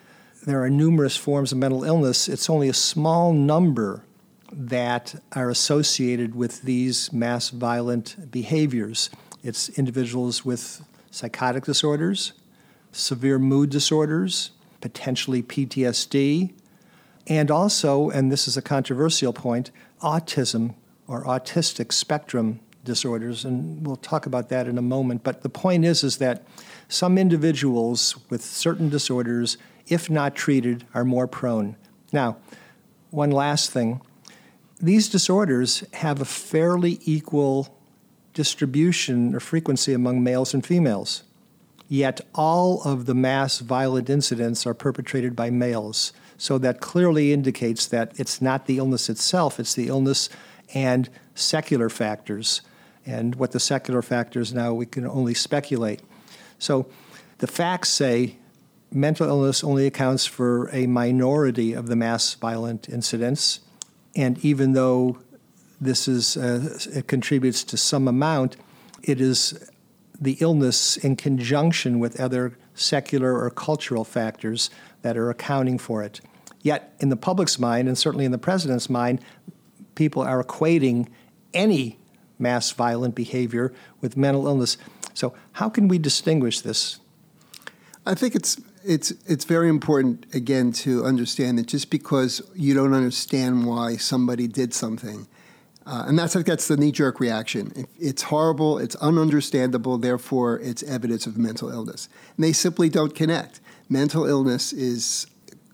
there 0.46 0.62
are 0.64 0.70
numerous 0.70 1.18
forms 1.18 1.52
of 1.52 1.58
mental 1.58 1.84
illness, 1.84 2.28
it's 2.28 2.50
only 2.50 2.70
a 2.70 2.74
small 2.74 3.34
number 3.34 4.04
that 4.52 5.16
are 5.32 5.50
associated 5.50 6.36
with 6.36 6.62
these 6.62 7.12
mass 7.12 7.50
violent 7.50 8.30
behaviors. 8.30 9.10
It's 9.44 9.70
individuals 9.70 10.46
with 10.46 10.84
psychotic 11.10 11.66
disorders, 11.66 12.34
severe 12.92 13.40
mood 13.40 13.72
disorders, 13.72 14.52
potentially 14.82 15.42
PTSD, 15.42 16.54
and 17.26 17.50
also, 17.50 18.10
and 18.10 18.32
this 18.32 18.48
is 18.48 18.56
a 18.56 18.62
controversial 18.62 19.34
point, 19.34 19.72
autism 20.02 20.76
or 21.08 21.24
autistic 21.24 21.92
spectrum 21.92 22.60
disorders, 22.84 23.46
and 23.46 23.86
we'll 23.86 23.96
talk 23.96 24.26
about 24.26 24.50
that 24.50 24.68
in 24.68 24.78
a 24.78 24.82
moment. 24.82 25.24
But 25.24 25.42
the 25.42 25.50
point 25.50 25.86
is, 25.86 26.04
is 26.04 26.18
that 26.18 26.44
some 26.88 27.18
individuals 27.18 28.16
with 28.30 28.44
certain 28.44 28.90
disorders, 28.90 29.58
if 29.88 30.10
not 30.10 30.36
treated, 30.36 30.86
are 30.94 31.06
more 31.06 31.28
prone. 31.28 31.76
Now, 32.12 32.38
one 33.10 33.32
last 33.32 33.72
thing 33.72 34.02
these 34.80 35.08
disorders 35.08 35.84
have 35.94 36.20
a 36.20 36.26
fairly 36.26 37.00
equal 37.04 37.80
distribution 38.34 39.34
or 39.34 39.40
frequency 39.40 39.94
among 39.94 40.22
males 40.24 40.54
and 40.54 40.66
females. 40.66 41.24
Yet 41.88 42.22
all 42.34 42.82
of 42.84 43.06
the 43.06 43.14
mass 43.14 43.60
violent 43.60 44.10
incidents 44.10 44.66
are 44.66 44.74
perpetrated 44.74 45.36
by 45.36 45.52
males. 45.52 46.12
So 46.38 46.58
that 46.58 46.82
clearly 46.82 47.32
indicates 47.32 47.86
that 47.88 48.12
it's 48.20 48.42
not 48.42 48.66
the 48.66 48.78
illness 48.78 49.10
itself, 49.10 49.60
it's 49.60 49.74
the 49.74 49.88
illness 49.88 50.28
and 50.74 51.10
secular 51.36 51.90
factors. 51.90 52.62
And 53.06 53.36
what 53.36 53.52
the 53.52 53.60
secular 53.60 54.02
factors 54.02 54.54
now, 54.54 54.74
we 54.74 54.86
can 54.86 55.06
only 55.06 55.34
speculate. 55.34 56.02
So 56.58 56.88
the 57.40 57.48
facts 57.48 57.90
say 57.90 58.38
mental 58.92 59.28
illness 59.28 59.64
only 59.64 59.86
accounts 59.86 60.26
for 60.26 60.70
a 60.72 60.88
minority 60.88 61.74
of 61.74 61.88
the 61.88 61.96
mass 61.96 62.36
violent 62.36 62.88
incidents. 62.88 63.60
And 64.16 64.44
even 64.46 64.74
though 64.74 65.18
this 65.82 66.08
is 66.08 66.38
uh, 66.38 66.78
it 66.94 67.08
contributes 67.08 67.64
to 67.66 67.78
some 67.78 68.08
amount, 68.08 68.56
it 69.02 69.20
is 69.20 69.70
the 70.20 70.38
illness 70.40 70.96
in 70.98 71.16
conjunction 71.16 72.00
with 72.00 72.20
other 72.20 72.58
secular 72.76 73.38
or 73.38 73.50
cultural 73.50 74.04
factors 74.04 74.70
that 75.02 75.18
are 75.18 75.30
accounting 75.30 75.78
for 75.78 76.02
it. 76.04 76.22
Yet, 76.62 76.96
in 77.00 77.10
the 77.10 77.18
public's 77.18 77.60
mind, 77.60 77.88
and 77.90 77.98
certainly 77.98 78.24
in 78.24 78.32
the 78.32 78.38
president's 78.38 78.90
mind, 78.90 79.20
people 79.96 80.22
are 80.22 80.42
equating 80.42 81.08
any 81.54 82.00
mass 82.44 82.72
violent 82.72 83.16
behavior 83.16 83.74
with 84.02 84.16
mental 84.16 84.46
illness. 84.46 84.78
So, 85.16 85.34
how 85.54 85.70
can 85.70 85.88
we 85.88 85.98
distinguish 85.98 86.62
this? 86.62 87.00
I 88.06 88.14
think 88.14 88.36
it's 88.36 88.62
it's 88.84 89.12
it's 89.26 89.46
very 89.46 89.70
important 89.70 90.26
again 90.36 90.72
to 90.74 91.06
understand 91.06 91.58
that 91.58 91.68
just 91.68 91.90
because 91.90 92.42
you 92.54 92.74
don't 92.74 92.94
understand 92.94 93.66
why 93.66 93.96
somebody 93.96 94.48
did 94.48 94.74
something, 94.74 95.28
uh, 95.86 96.04
and 96.08 96.20
that's 96.20 96.34
that's 96.34 96.68
the 96.68 96.78
knee 96.78 96.92
jerk 96.92 97.20
reaction. 97.20 97.88
It's 98.00 98.24
horrible. 98.24 98.78
It's 98.78 98.96
ununderstandable. 98.98 100.02
Therefore, 100.02 100.60
it's 100.60 100.84
evidence 100.84 101.26
of 101.26 101.38
mental 101.38 101.70
illness. 101.70 102.10
And 102.36 102.44
they 102.44 102.54
simply 102.54 102.90
don't 102.90 103.16
connect. 103.16 103.62
Mental 103.90 104.26
illness 104.26 104.74
is 104.74 105.28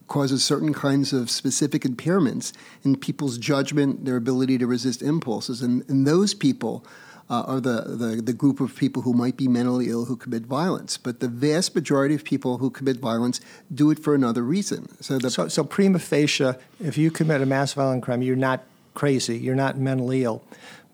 causes 0.09 0.43
certain 0.43 0.73
kinds 0.73 1.13
of 1.13 1.29
specific 1.29 1.83
impairments 1.83 2.51
in 2.83 2.97
people's 2.97 3.37
judgment, 3.37 4.05
their 4.05 4.17
ability 4.17 4.57
to 4.57 4.67
resist 4.67 5.01
impulses, 5.01 5.61
and, 5.61 5.87
and 5.89 6.05
those 6.05 6.33
people 6.33 6.83
uh, 7.29 7.43
are 7.45 7.59
the, 7.59 7.81
the, 7.81 8.21
the 8.21 8.33
group 8.33 8.59
of 8.59 8.75
people 8.75 9.03
who 9.03 9.13
might 9.13 9.37
be 9.37 9.47
mentally 9.47 9.89
ill 9.89 10.05
who 10.05 10.17
commit 10.17 10.43
violence. 10.43 10.97
But 10.97 11.19
the 11.19 11.27
vast 11.27 11.75
majority 11.75 12.15
of 12.15 12.23
people 12.23 12.57
who 12.57 12.69
commit 12.71 12.97
violence 12.97 13.39
do 13.73 13.91
it 13.91 13.99
for 13.99 14.15
another 14.15 14.41
reason. 14.41 14.89
So, 15.01 15.19
the, 15.19 15.29
so, 15.29 15.47
so 15.47 15.63
prima 15.63 15.99
facie, 15.99 16.53
if 16.79 16.97
you 16.97 17.11
commit 17.11 17.41
a 17.41 17.45
mass 17.45 17.73
violent 17.73 18.03
crime, 18.03 18.23
you're 18.23 18.35
not 18.35 18.63
crazy, 18.95 19.37
you're 19.37 19.55
not 19.55 19.77
mentally 19.77 20.23
ill. 20.23 20.43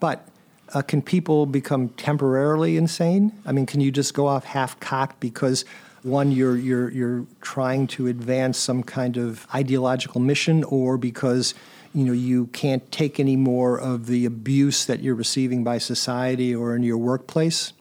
But 0.02 0.28
uh, 0.74 0.82
can 0.82 1.02
people 1.02 1.46
become 1.46 1.90
temporarily 1.90 2.76
insane? 2.76 3.32
I 3.46 3.54
mean, 3.54 3.66
can 3.66 3.80
you 3.80 3.92
just 3.92 4.14
go 4.14 4.28
off 4.28 4.44
half 4.44 4.78
cocked 4.82 5.22
because 5.22 5.64
one 6.06 6.32
you're 6.32 6.56
you're 6.56 6.90
you're 6.92 7.26
trying 7.42 7.88
to 7.88 8.08
advance 8.08 8.58
some 8.58 8.84
kind 8.84 9.18
of 9.18 9.48
ideological 9.54 10.22
mission, 10.22 10.64
or 10.66 10.98
because 10.98 11.54
you 11.94 12.06
know 12.06 12.14
you 12.14 12.48
can't 12.48 12.92
take 12.92 13.20
any 13.20 13.36
more 13.36 13.80
of 13.80 14.06
the 14.06 14.26
abuse 14.26 14.86
that 14.86 15.02
you're 15.02 15.16
receiving 15.16 15.64
by 15.64 15.78
society 15.78 16.54
or 16.54 16.76
in 16.76 16.84
your 16.84 16.98
workplace? 16.98 17.74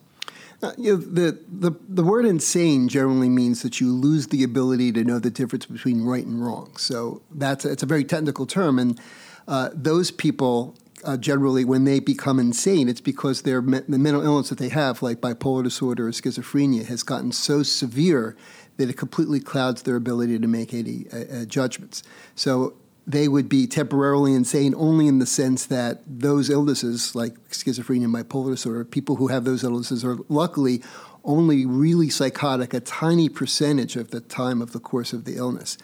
Uh, 0.63 0.73
you 0.79 0.93
know, 0.93 0.97
the, 0.97 1.39
the, 1.47 1.73
the 1.89 2.03
word 2.03 2.25
insane 2.25 2.89
generally 2.89 3.29
means 3.29 3.61
that 3.61 3.81
you 3.81 3.93
lose 3.93 4.29
the 4.29 4.43
ability 4.43 4.91
to 4.93 5.05
know 5.05 5.19
the 5.19 5.29
difference 5.29 5.67
between 5.67 6.03
right 6.03 6.25
and 6.25 6.43
wrong. 6.43 6.75
So 6.79 7.21
that's 7.31 7.67
a, 7.67 7.73
it's 7.73 7.83
a 7.83 7.87
very 7.87 8.05
technical 8.05 8.47
term, 8.47 8.79
and 8.79 8.99
uh, 9.47 9.69
those 9.75 10.11
people 10.11 10.75
uh, 11.05 11.17
generally, 11.17 11.65
when 11.65 11.85
they 11.85 12.01
become 12.01 12.39
insane, 12.39 12.89
it's 12.89 13.01
because 13.01 13.43
their 13.43 13.63
me- 13.63 13.81
the 13.89 13.99
mental 13.99 14.23
illness 14.23 14.49
that 14.49 14.59
they 14.59 14.71
have, 14.71 15.03
like 15.03 15.21
bipolar 15.21 15.63
disorder 15.63 16.09
or 16.09 16.11
schizophrenia, 16.11 16.87
has 16.87 17.03
gotten 17.03 17.33
so 17.33 17.63
severe 17.63 18.37
that 18.77 18.89
it 18.89 18.97
completely 18.97 19.41
clouds 19.41 19.83
their 19.83 19.97
ability 19.97 20.39
to 20.39 20.49
make 20.49 20.75
any 20.75 21.07
uh, 21.13 21.43
uh 21.43 21.45
judgments. 21.45 22.03
So 22.35 22.75
they 23.07 23.29
would 23.29 23.49
be 23.49 23.67
temporarily 23.67 24.35
insane 24.35 24.75
only 24.77 25.07
in 25.07 25.19
the 25.19 25.27
sense 25.27 25.67
that 25.67 26.01
those 26.07 26.49
illnesses, 26.49 27.15
like 27.15 27.35
schizophrenia 27.51 28.05
and 28.05 28.15
bipolar 28.15 28.51
disorder, 28.51 28.85
people 28.85 29.17
who 29.17 29.29
have 29.29 29.45
those 29.45 29.63
illnesses 29.63 30.05
are 30.05 30.17
luckily 30.29 30.83
only 31.23 31.67
really 31.67 32.09
psychotic 32.09 32.75
a 32.75 32.81
tiny 32.81 33.29
percentage 33.29 33.97
of 33.97 34.11
the 34.11 34.21
time 34.21 34.61
of 34.61 34.73
the 34.73 34.81
course 34.81 35.13
of 35.13 35.25
the 35.25 35.37
illness. 35.37 35.77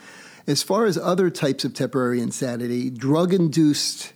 As 0.46 0.62
far 0.62 0.86
as 0.86 0.96
other 0.98 1.30
types 1.30 1.64
of 1.64 1.74
temporary 1.74 2.20
insanity, 2.20 2.90
drug 2.90 3.32
induced 3.32 4.12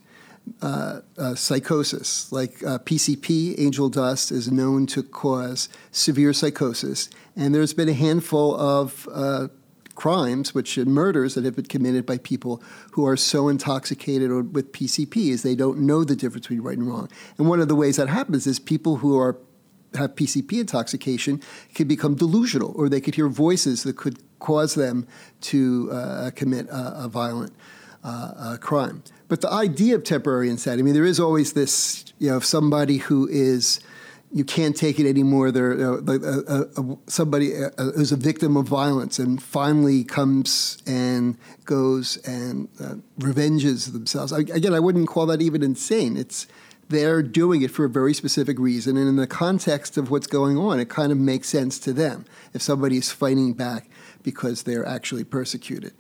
uh, 0.63 1.01
uh, 1.19 1.35
psychosis, 1.35 2.31
like 2.33 2.63
uh, 2.65 2.79
PCP, 2.79 3.55
angel 3.59 3.89
dust, 3.89 4.31
is 4.31 4.51
known 4.51 4.87
to 4.87 5.03
cause 5.03 5.69
severe 5.91 6.33
psychosis. 6.33 7.09
And 7.37 7.55
there's 7.55 7.75
been 7.75 7.89
a 7.89 7.95
handful 7.95 8.55
of 8.57 9.09
uh, 9.13 9.49
crimes, 9.95 10.55
which 10.55 10.77
are 10.79 10.85
murders 10.85 11.35
that 11.35 11.45
have 11.45 11.57
been 11.57 11.67
committed 11.67 12.05
by 12.07 12.19
people 12.19 12.63
who 12.93 13.07
are 13.07 13.17
so 13.17 13.49
intoxicated 13.49 14.55
with 14.55 14.73
PCPs 14.73 15.43
they 15.43 15.55
don't 15.55 15.79
know 15.79 16.05
the 16.05 16.17
difference 16.17 16.47
between 16.47 16.61
right 16.61 16.79
and 16.79 16.87
wrong. 16.87 17.09
And 17.39 17.49
one 17.49 17.61
of 17.61 17.69
the 17.69 17.77
ways 17.77 17.97
that 17.97 18.09
happens 18.09 18.47
is 18.47 18.59
people 18.59 18.97
who 18.97 19.19
are 19.19 19.39
have 19.95 20.17
PCP 20.17 20.59
intoxication 20.59 21.41
can 21.75 21.87
become 21.87 22.17
delusional, 22.17 22.73
or 22.75 22.89
they 22.89 23.01
could 23.01 23.15
hear 23.15 23.29
voices 23.29 23.85
that 23.85 23.97
could 23.97 24.19
cause 24.41 24.75
them 24.75 25.07
to 25.41 25.89
uh, 25.93 26.31
commit 26.35 26.67
a, 26.69 27.05
a 27.05 27.09
violent 27.09 27.53
uh, 28.05 28.57
crime. 28.61 29.03
But 29.29 29.41
the 29.41 29.51
idea 29.51 29.95
of 29.97 30.05
temporary 30.05 30.51
insanity, 30.51 30.83
I 30.83 30.85
mean, 30.85 30.95
there 30.95 31.05
is 31.05 31.19
always 31.19 31.55
this, 31.55 32.05
you 32.19 32.31
know, 32.31 32.37
if 32.37 32.45
somebody 32.45 32.99
who 32.99 33.27
is 33.29 33.81
you 34.35 34.45
can't 34.45 34.77
take 34.77 34.99
it 34.99 35.09
anymore. 35.09 35.53
They're 35.53 35.95
uh, 35.95 36.01
uh, 36.09 36.65
uh, 36.77 36.97
somebody 37.07 37.55
uh, 37.55 37.71
uh, 37.79 37.93
who's 37.93 38.11
a 38.11 38.17
victim 38.17 38.57
of 38.57 38.67
violence 38.67 39.21
and 39.21 39.41
finally 39.41 40.03
comes 40.03 40.83
and 40.87 41.39
goes 41.65 42.17
and 42.27 42.69
uh, 42.83 42.97
revenges 43.17 43.93
themselves. 43.93 44.33
I, 44.33 44.41
again, 44.41 44.75
I 44.75 44.81
wouldn't 44.81 45.07
call 45.07 45.27
that 45.27 45.41
even 45.41 45.63
insane. 45.63 46.17
It's 46.17 46.49
they're 46.89 47.23
doing 47.23 47.63
it 47.63 47.71
for 47.71 47.85
a 47.85 47.89
very 47.89 48.13
specific 48.13 48.59
reason, 48.59 48.97
and 48.97 49.09
in 49.09 49.17
the 49.17 49.29
context 49.29 49.97
of 49.97 50.11
what's 50.11 50.27
going 50.27 50.59
on, 50.59 50.81
it 50.81 50.89
kind 50.89 51.13
of 51.13 51.19
makes 51.19 51.49
sense 51.49 51.79
to 51.79 51.93
them 51.93 52.27
if 52.53 52.61
somebody 52.61 52.97
is 52.97 53.13
fighting 53.13 53.55
back 53.55 53.89
because 54.25 54.65
they're 54.65 54.85
actually 54.85 55.25
persecuted. 55.25 55.95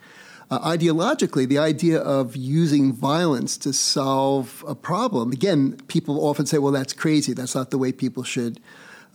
Uh, 0.54 0.60
ideologically, 0.60 1.48
the 1.48 1.58
idea 1.58 1.98
of 1.98 2.36
using 2.36 2.92
violence 2.92 3.56
to 3.56 3.72
solve 3.72 4.64
a 4.68 4.74
problem, 4.76 5.32
again, 5.32 5.76
people 5.88 6.24
often 6.24 6.46
say, 6.46 6.58
well, 6.58 6.70
that's 6.70 6.92
crazy. 6.92 7.32
That's 7.32 7.56
not 7.56 7.72
the 7.72 7.78
way 7.78 7.90
people 7.90 8.22
should 8.22 8.60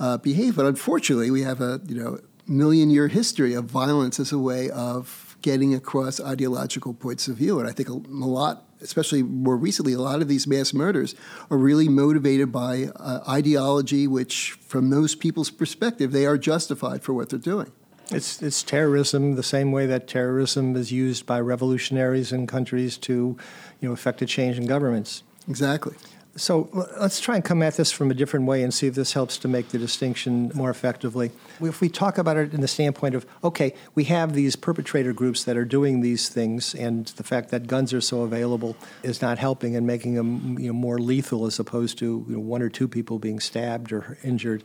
uh, 0.01 0.17
behave. 0.17 0.57
But 0.57 0.65
unfortunately, 0.65 1.31
we 1.31 1.43
have 1.43 1.61
a 1.61 1.79
you 1.87 1.95
know 1.95 2.19
million 2.45 2.89
year 2.89 3.07
history 3.07 3.53
of 3.53 3.65
violence 3.65 4.19
as 4.19 4.33
a 4.33 4.37
way 4.37 4.69
of 4.71 5.37
getting 5.41 5.73
across 5.73 6.19
ideological 6.19 6.93
points 6.93 7.29
of 7.29 7.37
view. 7.37 7.57
And 7.57 7.69
I 7.69 7.71
think 7.71 7.87
a, 7.87 7.93
a 7.93 8.29
lot, 8.39 8.65
especially 8.81 9.23
more 9.23 9.55
recently, 9.55 9.93
a 9.93 10.01
lot 10.01 10.21
of 10.21 10.27
these 10.27 10.45
mass 10.45 10.73
murders 10.73 11.15
are 11.49 11.57
really 11.57 11.87
motivated 11.87 12.51
by 12.51 12.89
uh, 12.97 13.21
ideology, 13.29 14.07
which, 14.07 14.57
from 14.59 14.89
those 14.89 15.15
people's 15.15 15.51
perspective, 15.51 16.11
they 16.11 16.25
are 16.25 16.37
justified 16.37 17.01
for 17.01 17.13
what 17.13 17.29
they're 17.29 17.39
doing. 17.39 17.71
It's, 18.11 18.41
it's 18.41 18.63
terrorism 18.63 19.35
the 19.35 19.43
same 19.43 19.71
way 19.71 19.85
that 19.85 20.07
terrorism 20.07 20.75
is 20.75 20.91
used 20.91 21.25
by 21.25 21.39
revolutionaries 21.39 22.31
in 22.31 22.47
countries 22.47 22.97
to 22.99 23.37
you 23.81 23.87
know, 23.87 23.93
affect 23.93 24.21
a 24.21 24.25
change 24.25 24.57
in 24.57 24.65
governments. 24.65 25.23
Exactly. 25.47 25.95
So 26.35 26.69
let's 26.99 27.19
try 27.19 27.35
and 27.35 27.43
come 27.43 27.61
at 27.61 27.75
this 27.75 27.91
from 27.91 28.11
a 28.11 28.13
different 28.13 28.45
way 28.45 28.63
and 28.63 28.73
see 28.73 28.87
if 28.87 28.95
this 28.95 29.13
helps 29.13 29.37
to 29.39 29.47
make 29.47 29.69
the 29.69 29.77
distinction 29.77 30.51
more 30.53 30.69
effectively. 30.69 31.31
If 31.59 31.81
we 31.81 31.89
talk 31.89 32.17
about 32.17 32.37
it 32.37 32.53
in 32.53 32.61
the 32.61 32.67
standpoint 32.67 33.15
of, 33.15 33.25
okay, 33.43 33.73
we 33.93 34.05
have 34.05 34.33
these 34.33 34.55
perpetrator 34.55 35.11
groups 35.11 35.43
that 35.43 35.57
are 35.57 35.65
doing 35.65 35.99
these 35.99 36.29
things, 36.29 36.73
and 36.75 37.07
the 37.07 37.23
fact 37.23 37.49
that 37.49 37.67
guns 37.67 37.93
are 37.93 37.99
so 37.99 38.21
available 38.21 38.77
is 39.03 39.21
not 39.21 39.37
helping 39.37 39.75
and 39.75 39.85
making 39.85 40.13
them 40.13 40.57
you 40.57 40.67
know, 40.67 40.73
more 40.73 40.99
lethal 40.99 41.45
as 41.45 41.59
opposed 41.59 41.97
to 41.99 42.25
you 42.27 42.35
know, 42.35 42.39
one 42.39 42.61
or 42.61 42.69
two 42.69 42.87
people 42.87 43.19
being 43.19 43.39
stabbed 43.39 43.91
or 43.91 44.17
injured. 44.23 44.63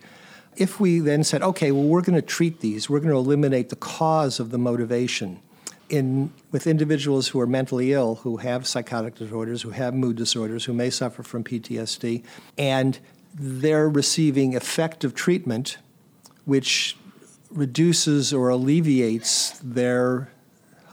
If 0.57 0.79
we 0.81 1.01
then 1.01 1.25
said, 1.25 1.43
okay, 1.43 1.73
well, 1.73 1.85
we're 1.85 2.03
going 2.03 2.15
to 2.15 2.23
treat 2.23 2.61
these, 2.61 2.89
we're 2.89 3.01
going 3.01 3.11
to 3.13 3.17
eliminate 3.19 3.71
the 3.71 3.77
cause 3.77 4.39
of 4.39 4.51
the 4.51 4.59
motivation 4.59 5.41
in 5.89 6.33
with 6.51 6.67
individuals 6.67 7.29
who 7.29 7.41
are 7.41 7.47
mentally 7.47 7.93
ill, 7.93 8.17
who 8.17 8.39
have 8.39 8.67
psychotic 8.67 9.15
disorders, 9.15 9.63
who 9.63 9.71
have 9.71 9.95
mood 9.95 10.17
disorders, 10.17 10.65
who 10.65 10.73
may 10.73 10.91
suffer 10.91 11.23
from 11.23 11.45
PTSD, 11.45 12.23
and 12.57 12.99
they're 13.35 13.89
receiving 13.89 14.55
effective 14.55 15.15
treatment, 15.15 15.79
which 16.45 16.97
reduces 17.51 18.33
or 18.33 18.49
alleviates 18.49 19.59
their 19.63 20.31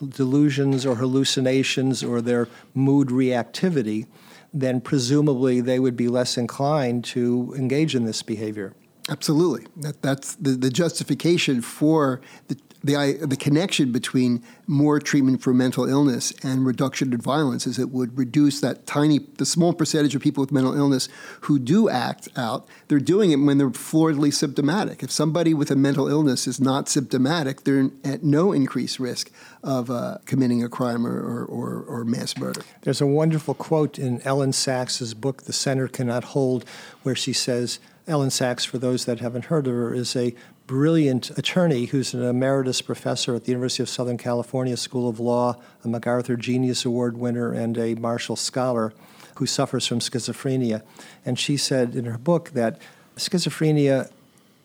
delusions 0.08 0.86
or 0.86 0.96
hallucinations 0.96 2.04
or 2.04 2.22
their 2.22 2.48
mood 2.74 3.10
reactivity, 3.10 4.08
then 4.54 4.82
presumably 4.82 5.62
they 5.62 5.80
would 5.80 5.96
be 5.96 6.08
less 6.08 6.38
inclined 6.38 7.04
to 7.04 7.54
engage 7.58 7.96
in 7.96 8.06
this 8.06 8.22
behavior. 8.22 8.74
Absolutely. 9.12 9.68
That, 9.76 10.02
that's 10.02 10.36
the, 10.36 10.52
the 10.52 10.70
justification 10.70 11.62
for 11.62 12.22
the 12.48 12.58
the, 12.84 13.20
the 13.22 13.36
connection 13.36 13.92
between 13.92 14.44
more 14.66 15.00
treatment 15.00 15.42
for 15.42 15.54
mental 15.54 15.88
illness 15.88 16.34
and 16.44 16.66
reduction 16.66 17.14
in 17.14 17.22
violence 17.22 17.68
is 17.68 17.78
it 17.78 17.92
would 17.92 18.18
reduce 18.18 18.60
that 18.62 18.88
tiny, 18.88 19.20
the 19.38 19.46
small 19.46 19.74
percentage 19.74 20.16
of 20.16 20.22
people 20.22 20.42
with 20.42 20.52
mental 20.52 20.76
illness 20.76 21.08
who 21.42 21.60
do 21.60 21.90
act 21.90 22.28
out. 22.36 22.68
They're 22.88 23.00
doing 23.00 23.32
it 23.32 23.36
when 23.36 23.58
they're 23.58 23.70
floridly 23.70 24.34
symptomatic. 24.34 25.04
If 25.04 25.12
somebody 25.12 25.54
with 25.54 25.70
a 25.70 25.76
mental 25.76 26.08
illness 26.08 26.48
is 26.48 26.60
not 26.60 26.90
symptomatic, 26.90 27.64
they're 27.64 27.92
at 28.04 28.24
no 28.24 28.52
increased 28.52 29.00
risk 29.00 29.32
of 29.64 29.92
uh, 29.92 30.18
committing 30.26 30.64
a 30.64 30.70
crime 30.70 31.06
or, 31.06 31.20
or, 31.20 31.46
or, 31.46 31.84
or 31.84 32.06
mass 32.06 32.36
murder. 32.38 32.62
There's 32.82 33.02
a 33.02 33.06
wonderful 33.06 33.54
quote 33.54 34.00
in 34.00 34.20
Elyn 34.22 34.54
Saks's 34.54 35.14
book, 35.14 35.44
The 35.44 35.54
Center 35.54 35.88
Cannot 35.88 36.24
Hold, 36.24 36.66
where 37.04 37.16
she 37.16 37.34
says, 37.34 37.80
Elyn 38.08 38.30
Saks, 38.30 38.66
for 38.66 38.78
those 38.78 39.06
that 39.06 39.20
haven't 39.20 39.46
heard 39.46 39.68
of 39.68 39.74
her, 39.74 39.94
is 39.94 40.16
a 40.16 40.34
brilliant 40.66 41.38
attorney 41.38 41.86
who's 41.86 42.14
an 42.14 42.24
emeritus 42.24 42.82
professor 42.82 43.36
at 43.36 43.46
the 43.46 43.52
University 43.52 43.84
of 43.84 43.90
Southern 43.90 44.18
California 44.18 44.76
School 44.76 45.08
of 45.08 45.20
Law, 45.20 45.58
a 45.84 45.88
MacArthur 45.88 46.36
Genius 46.36 46.84
Award 46.84 47.18
winner, 47.18 47.52
and 47.52 47.78
a 47.78 47.94
Marshall 47.96 48.36
Scholar 48.36 48.94
who 49.36 49.46
suffers 49.46 49.86
from 49.86 50.00
schizophrenia. 50.00 50.82
And 51.26 51.38
she 51.38 51.58
said 51.58 51.96
in 51.96 52.06
her 52.06 52.18
book 52.18 52.52
that 52.52 52.80
schizophrenia 53.18 54.12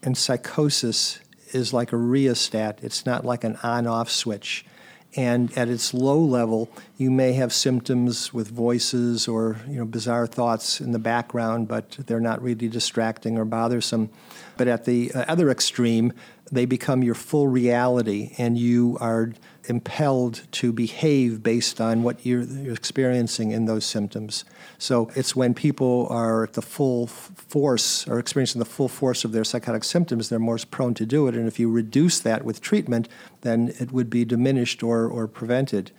and 0.02 0.16
psychosis 0.16 1.18
is 1.52 1.72
like 1.72 1.92
a 1.92 1.96
rheostat, 1.96 2.78
it's 2.82 3.04
not 3.04 3.24
like 3.24 3.44
an 3.44 3.56
on 3.62 3.86
off 3.86 4.10
switch. 4.10 4.64
And 5.16 5.56
at 5.56 5.68
its 5.68 5.94
low 5.94 6.18
level, 6.18 6.68
you 6.98 7.10
may 7.10 7.32
have 7.32 7.52
symptoms 7.52 8.34
with 8.34 8.48
voices 8.48 9.26
or 9.26 9.58
you 9.66 9.78
know 9.78 9.86
bizarre 9.86 10.26
thoughts 10.26 10.80
in 10.80 10.92
the 10.92 10.98
background, 10.98 11.68
but 11.68 11.90
they're 12.06 12.20
not 12.20 12.42
really 12.42 12.68
distracting 12.68 13.38
or 13.38 13.46
bothersome. 13.46 14.10
But 14.58 14.68
at 14.68 14.84
the 14.84 15.12
uh, 15.12 15.24
other 15.26 15.50
extreme, 15.50 16.12
they 16.50 16.64
become 16.64 17.02
your 17.02 17.14
full 17.14 17.48
reality, 17.48 18.32
and 18.38 18.56
you 18.56 18.96
are 19.00 19.32
impelled 19.68 20.42
to 20.52 20.72
behave 20.72 21.42
based 21.42 21.80
on 21.80 22.04
what 22.04 22.24
you're, 22.24 22.42
you're, 22.42 22.74
experiencing 22.74 23.50
in 23.50 23.64
those 23.64 23.84
symptoms. 23.84 24.44
So 24.78 25.10
it's 25.16 25.34
when 25.34 25.54
people 25.54 26.06
are 26.08 26.44
at 26.44 26.52
the 26.52 26.62
full 26.62 27.08
force 27.08 28.06
or 28.06 28.20
experiencing 28.20 28.60
the 28.60 28.64
full 28.64 28.88
force 28.88 29.24
of 29.24 29.32
their 29.32 29.42
psychotic 29.42 29.82
symptoms, 29.82 30.28
they're 30.28 30.38
more 30.38 30.58
prone 30.70 30.94
to 30.94 31.06
do 31.06 31.26
it. 31.26 31.34
And 31.34 31.48
if 31.48 31.58
you 31.58 31.68
reduce 31.68 32.20
that 32.20 32.44
with 32.44 32.60
treatment, 32.60 33.08
then 33.40 33.74
it 33.80 33.90
would 33.90 34.08
be 34.08 34.24
diminished 34.24 34.82
or, 34.82 35.08
or 35.08 35.26
prevented. 35.26 35.90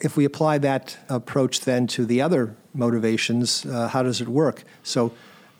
If 0.00 0.16
we 0.16 0.24
apply 0.24 0.58
that 0.58 0.98
approach 1.08 1.60
then 1.60 1.86
to 1.88 2.06
the 2.06 2.22
other 2.22 2.56
motivations, 2.74 3.66
uh, 3.66 3.88
how 3.88 4.02
does 4.02 4.20
it 4.20 4.28
work? 4.28 4.64
So 4.82 5.12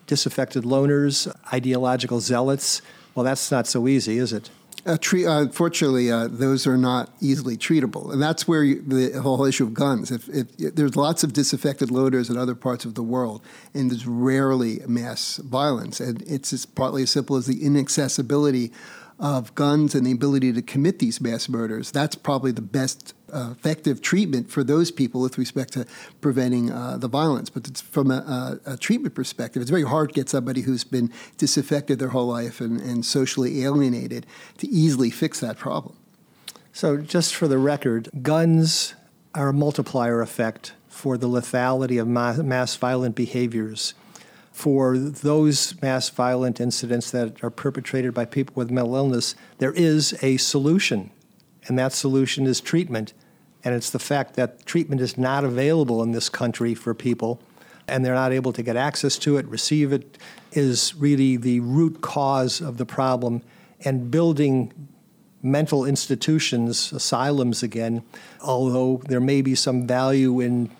disaffected 0.06 0.64
loners, 0.64 1.32
ideological 1.52 2.20
zealots. 2.20 2.82
Well, 3.16 3.24
that's 3.24 3.50
not 3.50 3.66
so 3.66 3.88
easy, 3.88 4.18
is 4.18 4.34
it? 4.34 4.50
Uh, 4.84 4.98
tre- 5.00 5.24
uh, 5.24 5.40
unfortunately, 5.40 6.12
uh, 6.12 6.28
those 6.28 6.66
are 6.66 6.76
not 6.76 7.12
easily 7.20 7.56
treatable, 7.56 8.12
and 8.12 8.22
that's 8.22 8.46
where 8.46 8.62
you, 8.62 8.82
the 8.82 9.20
whole 9.20 9.44
issue 9.46 9.64
of 9.64 9.74
guns. 9.74 10.12
If, 10.12 10.28
if, 10.28 10.46
if, 10.58 10.74
there's 10.76 10.94
lots 10.94 11.24
of 11.24 11.32
disaffected 11.32 11.90
loaders 11.90 12.28
in 12.28 12.36
other 12.36 12.54
parts 12.54 12.84
of 12.84 12.94
the 12.94 13.02
world, 13.02 13.42
and 13.74 13.90
there's 13.90 14.06
rarely 14.06 14.80
mass 14.86 15.38
violence, 15.38 15.98
and 15.98 16.22
it's 16.22 16.66
partly 16.66 17.02
as 17.02 17.10
simple 17.10 17.36
as 17.36 17.46
the 17.46 17.64
inaccessibility 17.64 18.70
of 19.18 19.54
guns 19.54 19.94
and 19.94 20.06
the 20.06 20.12
ability 20.12 20.52
to 20.52 20.62
commit 20.62 20.98
these 20.98 21.20
mass 21.20 21.48
murders, 21.48 21.90
that's 21.90 22.14
probably 22.14 22.52
the 22.52 22.60
best 22.60 23.14
uh, 23.32 23.50
effective 23.52 24.02
treatment 24.02 24.50
for 24.50 24.62
those 24.62 24.90
people 24.90 25.20
with 25.20 25.38
respect 25.38 25.72
to 25.72 25.86
preventing 26.20 26.70
uh, 26.70 26.96
the 26.98 27.08
violence. 27.08 27.48
But 27.48 27.78
from 27.78 28.10
a, 28.10 28.60
a, 28.66 28.72
a, 28.72 28.76
treatment 28.76 29.14
perspective, 29.14 29.62
it's 29.62 29.70
very 29.70 29.84
hard 29.84 30.10
to 30.10 30.14
get 30.14 30.28
somebody 30.28 30.62
who's 30.62 30.84
been 30.84 31.10
disaffected 31.38 31.98
their 31.98 32.10
whole 32.10 32.26
life 32.26 32.60
and, 32.60 32.80
and 32.80 33.04
socially 33.04 33.64
alienated 33.64 34.26
to 34.58 34.68
easily 34.68 35.10
fix 35.10 35.40
that 35.40 35.56
problem. 35.56 35.96
So, 36.72 36.98
just 36.98 37.34
for 37.34 37.48
the 37.48 37.58
record, 37.58 38.10
guns 38.22 38.94
are 39.34 39.48
a 39.48 39.54
multiplier 39.54 40.20
effect 40.20 40.74
for 40.88 41.16
the 41.16 41.28
lethality 41.28 42.00
of 42.00 42.06
mass, 42.06 42.38
mass 42.38 42.76
violent 42.76 43.16
behaviors 43.16 43.94
for 44.56 44.96
those 44.96 45.74
mass 45.82 46.08
violent 46.08 46.62
incidents 46.62 47.10
that 47.10 47.44
are 47.44 47.50
perpetrated 47.50 48.14
by 48.14 48.24
people 48.24 48.54
with 48.56 48.70
mental 48.70 48.96
illness, 48.96 49.34
there 49.58 49.74
is 49.74 50.16
a 50.22 50.38
solution, 50.38 51.10
and 51.66 51.78
that 51.78 51.92
solution 51.92 52.46
is 52.46 52.58
treatment. 52.58 53.12
And 53.64 53.74
it's 53.74 53.90
the 53.90 53.98
fact 53.98 54.34
that 54.36 54.64
treatment 54.64 55.02
is 55.02 55.18
not 55.18 55.44
available 55.44 56.02
in 56.02 56.12
this 56.12 56.30
country 56.30 56.74
for 56.74 56.94
people, 56.94 57.38
and 57.86 58.02
they're 58.02 58.14
not 58.14 58.32
able 58.32 58.50
to 58.54 58.62
get 58.62 58.76
access 58.76 59.18
to 59.18 59.36
it, 59.36 59.44
receive 59.44 59.92
it, 59.92 60.16
is 60.52 60.94
really 60.94 61.36
the 61.36 61.60
root 61.60 62.00
cause 62.00 62.62
of 62.62 62.78
the 62.78 62.86
problem. 62.86 63.42
And 63.84 64.10
building 64.10 64.72
mental 65.42 65.84
institutions, 65.84 66.94
asylums 66.94 67.62
again, 67.62 68.02
although 68.40 69.02
there 69.06 69.20
may 69.20 69.42
be 69.42 69.54
some 69.54 69.86
value 69.86 70.40
in 70.40 70.70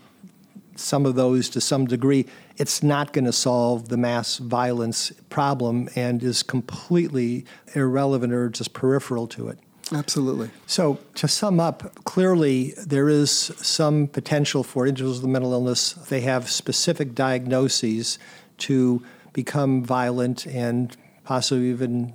some 0.77 1.05
of 1.05 1.15
those 1.15 1.51
to 1.51 1.61
some 1.61 1.87
degree, 1.87 2.27
it's 2.57 2.83
not 2.83 3.13
going 3.13 3.25
to 3.25 3.33
solve 3.33 3.89
the 3.89 3.97
mass 3.97 4.39
violence 4.39 5.13
problem 5.29 5.89
and 5.95 6.23
is 6.23 6.43
completely 6.43 7.45
irrelevant 7.75 8.33
or 8.33 8.49
just 8.49 8.73
peripheral 8.73 9.27
to 9.29 9.49
it. 9.49 9.59
Absolutely. 9.93 10.51
So, 10.67 10.99
to 11.15 11.29
sum 11.29 11.61
up, 11.61 12.05
clearly 12.05 12.75
there 12.77 13.09
is 13.09 13.31
some 13.31 14.09
potential 14.09 14.65
for 14.65 14.87
individuals 14.87 15.23
with 15.23 15.31
mental 15.31 15.53
illness. 15.53 15.93
They 15.93 16.23
have 16.23 16.51
specific 16.51 17.15
diagnoses 17.15 18.19
to 18.59 19.05
become 19.33 19.85
violent 19.85 20.47
and 20.47 20.97
possibly 21.25 21.69
even 21.71 22.15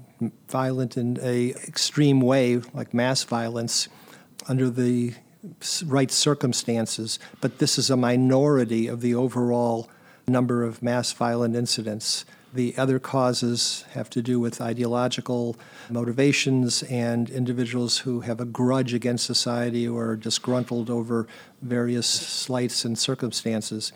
violent 0.49 0.97
in 0.97 1.17
a 1.21 1.51
extreme 1.51 2.19
way, 2.19 2.57
like 2.73 2.93
mass 2.93 3.23
violence, 3.23 3.87
under 4.49 4.69
the 4.69 5.13
right 5.85 6.11
circumstances. 6.11 7.19
But 7.39 7.59
this 7.59 7.77
is 7.77 7.89
a 7.89 7.95
minority 7.95 8.87
of 8.87 8.99
the 9.01 9.15
overall 9.15 9.89
number 10.31 10.63
of 10.63 10.81
mass 10.81 11.11
violent 11.11 11.55
incidents. 11.55 12.25
The 12.53 12.75
other 12.77 12.99
causes 12.99 13.85
have 13.93 14.09
to 14.09 14.21
do 14.21 14.39
with 14.39 14.59
ideological 14.59 15.55
motivations 15.89 16.83
and 16.83 17.29
individuals 17.29 17.99
who 17.99 18.21
have 18.21 18.41
a 18.41 18.45
grudge 18.45 18.93
against 18.93 19.25
society 19.25 19.87
or 19.87 20.09
are 20.09 20.15
disgruntled 20.17 20.89
over 20.89 21.27
various 21.61 22.07
slights 22.07 22.83
and 22.83 22.97
circumstances. 22.97 23.93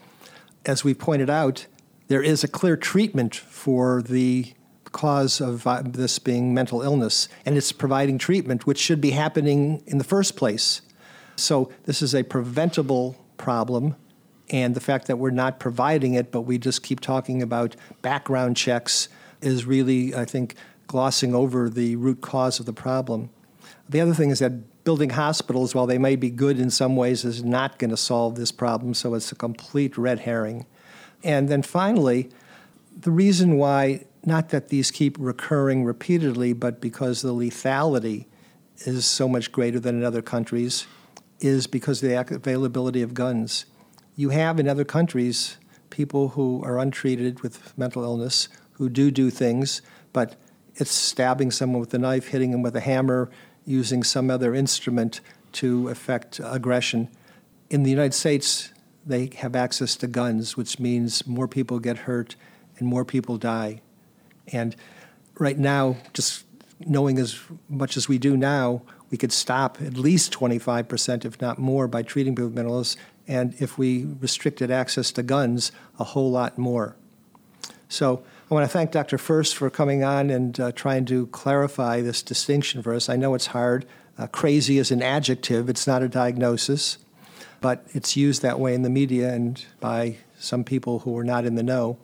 As 0.65 0.83
we 0.85 0.93
pointed 0.93 1.29
out, 1.29 1.65
there 2.07 2.21
is 2.21 2.43
a 2.43 2.47
clear 2.47 2.77
treatment 2.77 3.35
for 3.35 4.01
the 4.01 4.53
cause 4.93 5.41
of 5.41 5.65
this 5.91 6.17
being 6.19 6.53
mental 6.53 6.81
illness, 6.81 7.27
and 7.45 7.57
it's 7.57 7.73
providing 7.73 8.17
treatment 8.17 8.65
which 8.65 8.79
should 8.79 9.01
be 9.01 9.11
happening 9.11 9.83
in 9.85 9.97
the 9.97 10.03
first 10.05 10.37
place. 10.37 10.81
So, 11.35 11.69
this 11.83 12.01
is 12.01 12.15
a 12.15 12.23
preventable 12.23 13.17
problem 13.35 13.97
and 14.49 14.75
the 14.75 14.79
fact 14.79 15.07
that 15.07 15.17
we're 15.17 15.31
not 15.31 15.59
providing 15.59 16.13
it, 16.13 16.31
but 16.31 16.41
we 16.41 16.57
just 16.57 16.83
keep 16.83 16.99
talking 16.99 17.41
about 17.41 17.75
background 18.01 18.57
checks, 18.57 19.09
is 19.41 19.65
really, 19.65 20.15
I 20.15 20.25
think, 20.25 20.55
glossing 20.87 21.33
over 21.33 21.69
the 21.69 21.95
root 21.95 22.21
cause 22.21 22.59
of 22.59 22.65
the 22.65 22.73
problem. 22.73 23.29
The 23.89 24.01
other 24.01 24.13
thing 24.13 24.29
is 24.29 24.39
that 24.39 24.83
building 24.83 25.11
hospitals, 25.11 25.73
while 25.73 25.87
they 25.87 25.97
may 25.97 26.15
be 26.15 26.29
good 26.29 26.59
in 26.59 26.69
some 26.69 26.95
ways, 26.95 27.25
is 27.25 27.43
not 27.43 27.79
going 27.79 27.89
to 27.89 27.97
solve 27.97 28.35
this 28.35 28.51
problem, 28.51 28.93
so 28.93 29.13
it's 29.13 29.31
a 29.31 29.35
complete 29.35 29.97
red 29.97 30.19
herring. 30.19 30.65
And 31.23 31.49
then 31.49 31.61
finally, 31.61 32.29
the 32.99 33.11
reason 33.11 33.57
why, 33.57 34.05
not 34.25 34.49
that 34.49 34.69
these 34.69 34.91
keep 34.91 35.17
recurring 35.19 35.83
repeatedly, 35.83 36.53
but 36.53 36.79
because 36.79 37.21
the 37.21 37.33
lethality 37.33 38.25
is 38.79 39.05
so 39.05 39.27
much 39.27 39.51
greater 39.51 39.79
than 39.79 39.97
in 39.97 40.03
other 40.03 40.21
countries 40.21 40.85
is 41.39 41.67
because 41.67 42.01
of 42.01 42.09
the 42.09 42.35
availability 42.35 43.01
of 43.01 43.13
guns. 43.13 43.65
You 44.15 44.29
have 44.29 44.59
in 44.59 44.67
other 44.67 44.85
countries 44.85 45.57
people 45.89 46.29
who 46.29 46.61
are 46.63 46.79
untreated 46.79 47.41
with 47.41 47.77
mental 47.77 48.03
illness 48.03 48.47
who 48.73 48.89
do 48.89 49.11
do 49.11 49.29
things, 49.29 49.81
but 50.13 50.35
it's 50.75 50.91
stabbing 50.91 51.51
someone 51.51 51.79
with 51.79 51.93
a 51.93 51.97
knife, 51.97 52.27
hitting 52.27 52.51
them 52.51 52.61
with 52.61 52.75
a 52.75 52.81
hammer, 52.81 53.29
using 53.65 54.03
some 54.03 54.29
other 54.29 54.53
instrument 54.53 55.21
to 55.53 55.89
effect 55.89 56.39
aggression. 56.43 57.09
In 57.69 57.83
the 57.83 57.89
United 57.89 58.13
States, 58.13 58.73
they 59.05 59.29
have 59.37 59.55
access 59.55 59.95
to 59.97 60.07
guns, 60.07 60.57
which 60.57 60.79
means 60.79 61.25
more 61.27 61.47
people 61.47 61.79
get 61.79 61.99
hurt 61.99 62.35
and 62.77 62.87
more 62.87 63.05
people 63.05 63.37
die. 63.37 63.81
And 64.51 64.75
right 65.39 65.57
now, 65.57 65.97
just 66.13 66.45
knowing 66.85 67.17
as 67.19 67.39
much 67.69 67.95
as 67.95 68.09
we 68.09 68.17
do 68.17 68.35
now, 68.35 68.81
we 69.09 69.17
could 69.17 69.31
stop 69.31 69.77
at 69.81 69.93
least 69.93 70.33
25%, 70.33 71.25
if 71.25 71.41
not 71.41 71.57
more, 71.57 71.87
by 71.87 72.01
treating 72.01 72.33
people 72.33 72.47
with 72.47 72.55
mental 72.55 72.73
illness. 72.73 72.97
And 73.27 73.55
if 73.59 73.77
we 73.77 74.05
restricted 74.19 74.69
access 74.69 75.11
to 75.13 75.23
guns, 75.23 75.71
a 75.99 76.03
whole 76.03 76.31
lot 76.31 76.57
more. 76.57 76.95
So 77.87 78.23
I 78.49 78.53
want 78.53 78.63
to 78.63 78.71
thank 78.71 78.91
Dr. 78.91 79.17
First 79.17 79.55
for 79.55 79.69
coming 79.69 80.03
on 80.03 80.29
and 80.29 80.59
uh, 80.59 80.71
trying 80.71 81.05
to 81.05 81.27
clarify 81.27 82.01
this 82.01 82.21
distinction 82.21 82.83
for 82.83 82.93
us. 82.93 83.09
I 83.09 83.15
know 83.15 83.33
it's 83.33 83.47
hard. 83.47 83.85
Uh, 84.17 84.27
crazy 84.27 84.77
is 84.77 84.91
an 84.91 85.01
adjective, 85.01 85.67
it's 85.67 85.85
not 85.85 86.01
a 86.01 86.07
diagnosis, 86.07 86.97
but 87.59 87.85
it's 87.93 88.15
used 88.15 88.41
that 88.43 88.59
way 88.59 88.73
in 88.73 88.81
the 88.81 88.89
media 88.89 89.33
and 89.33 89.65
by 89.79 90.17
some 90.39 90.63
people 90.63 90.99
who 90.99 91.17
are 91.17 91.23
not 91.23 91.45
in 91.45 91.55
the 91.55 91.63
know 91.63 91.97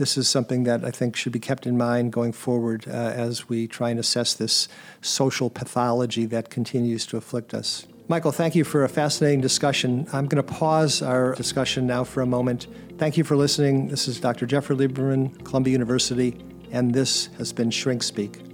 this 0.00 0.16
is 0.16 0.26
something 0.28 0.64
that 0.64 0.82
I 0.82 0.90
think 0.90 1.14
should 1.14 1.30
be 1.30 1.38
kept 1.38 1.66
in 1.66 1.76
mind 1.76 2.10
going 2.10 2.32
forward 2.32 2.86
uh, 2.88 2.90
as 2.90 3.50
we 3.50 3.68
try 3.68 3.90
and 3.90 4.00
assess 4.00 4.32
this 4.32 4.66
social 5.02 5.50
pathology 5.50 6.24
that 6.24 6.48
continues 6.48 7.04
to 7.06 7.18
afflict 7.18 7.52
us. 7.52 7.86
Michael, 8.08 8.32
thank 8.32 8.54
you 8.54 8.64
for 8.64 8.82
a 8.82 8.88
fascinating 8.88 9.42
discussion. 9.42 10.06
I'm 10.10 10.26
going 10.26 10.42
to 10.42 10.52
pause 10.54 11.02
our 11.02 11.34
discussion 11.34 11.86
now 11.86 12.02
for 12.02 12.22
a 12.22 12.26
moment. 12.26 12.66
Thank 12.96 13.18
you 13.18 13.24
for 13.24 13.36
listening. 13.36 13.88
This 13.88 14.08
is 14.08 14.18
Dr. 14.18 14.46
Jeffrey 14.46 14.74
Lieberman, 14.74 15.44
Columbia 15.44 15.72
University, 15.72 16.42
and 16.72 16.94
this 16.94 17.26
has 17.36 17.52
been 17.52 17.70
Shrink 17.70 18.02
Speak. 18.02 18.49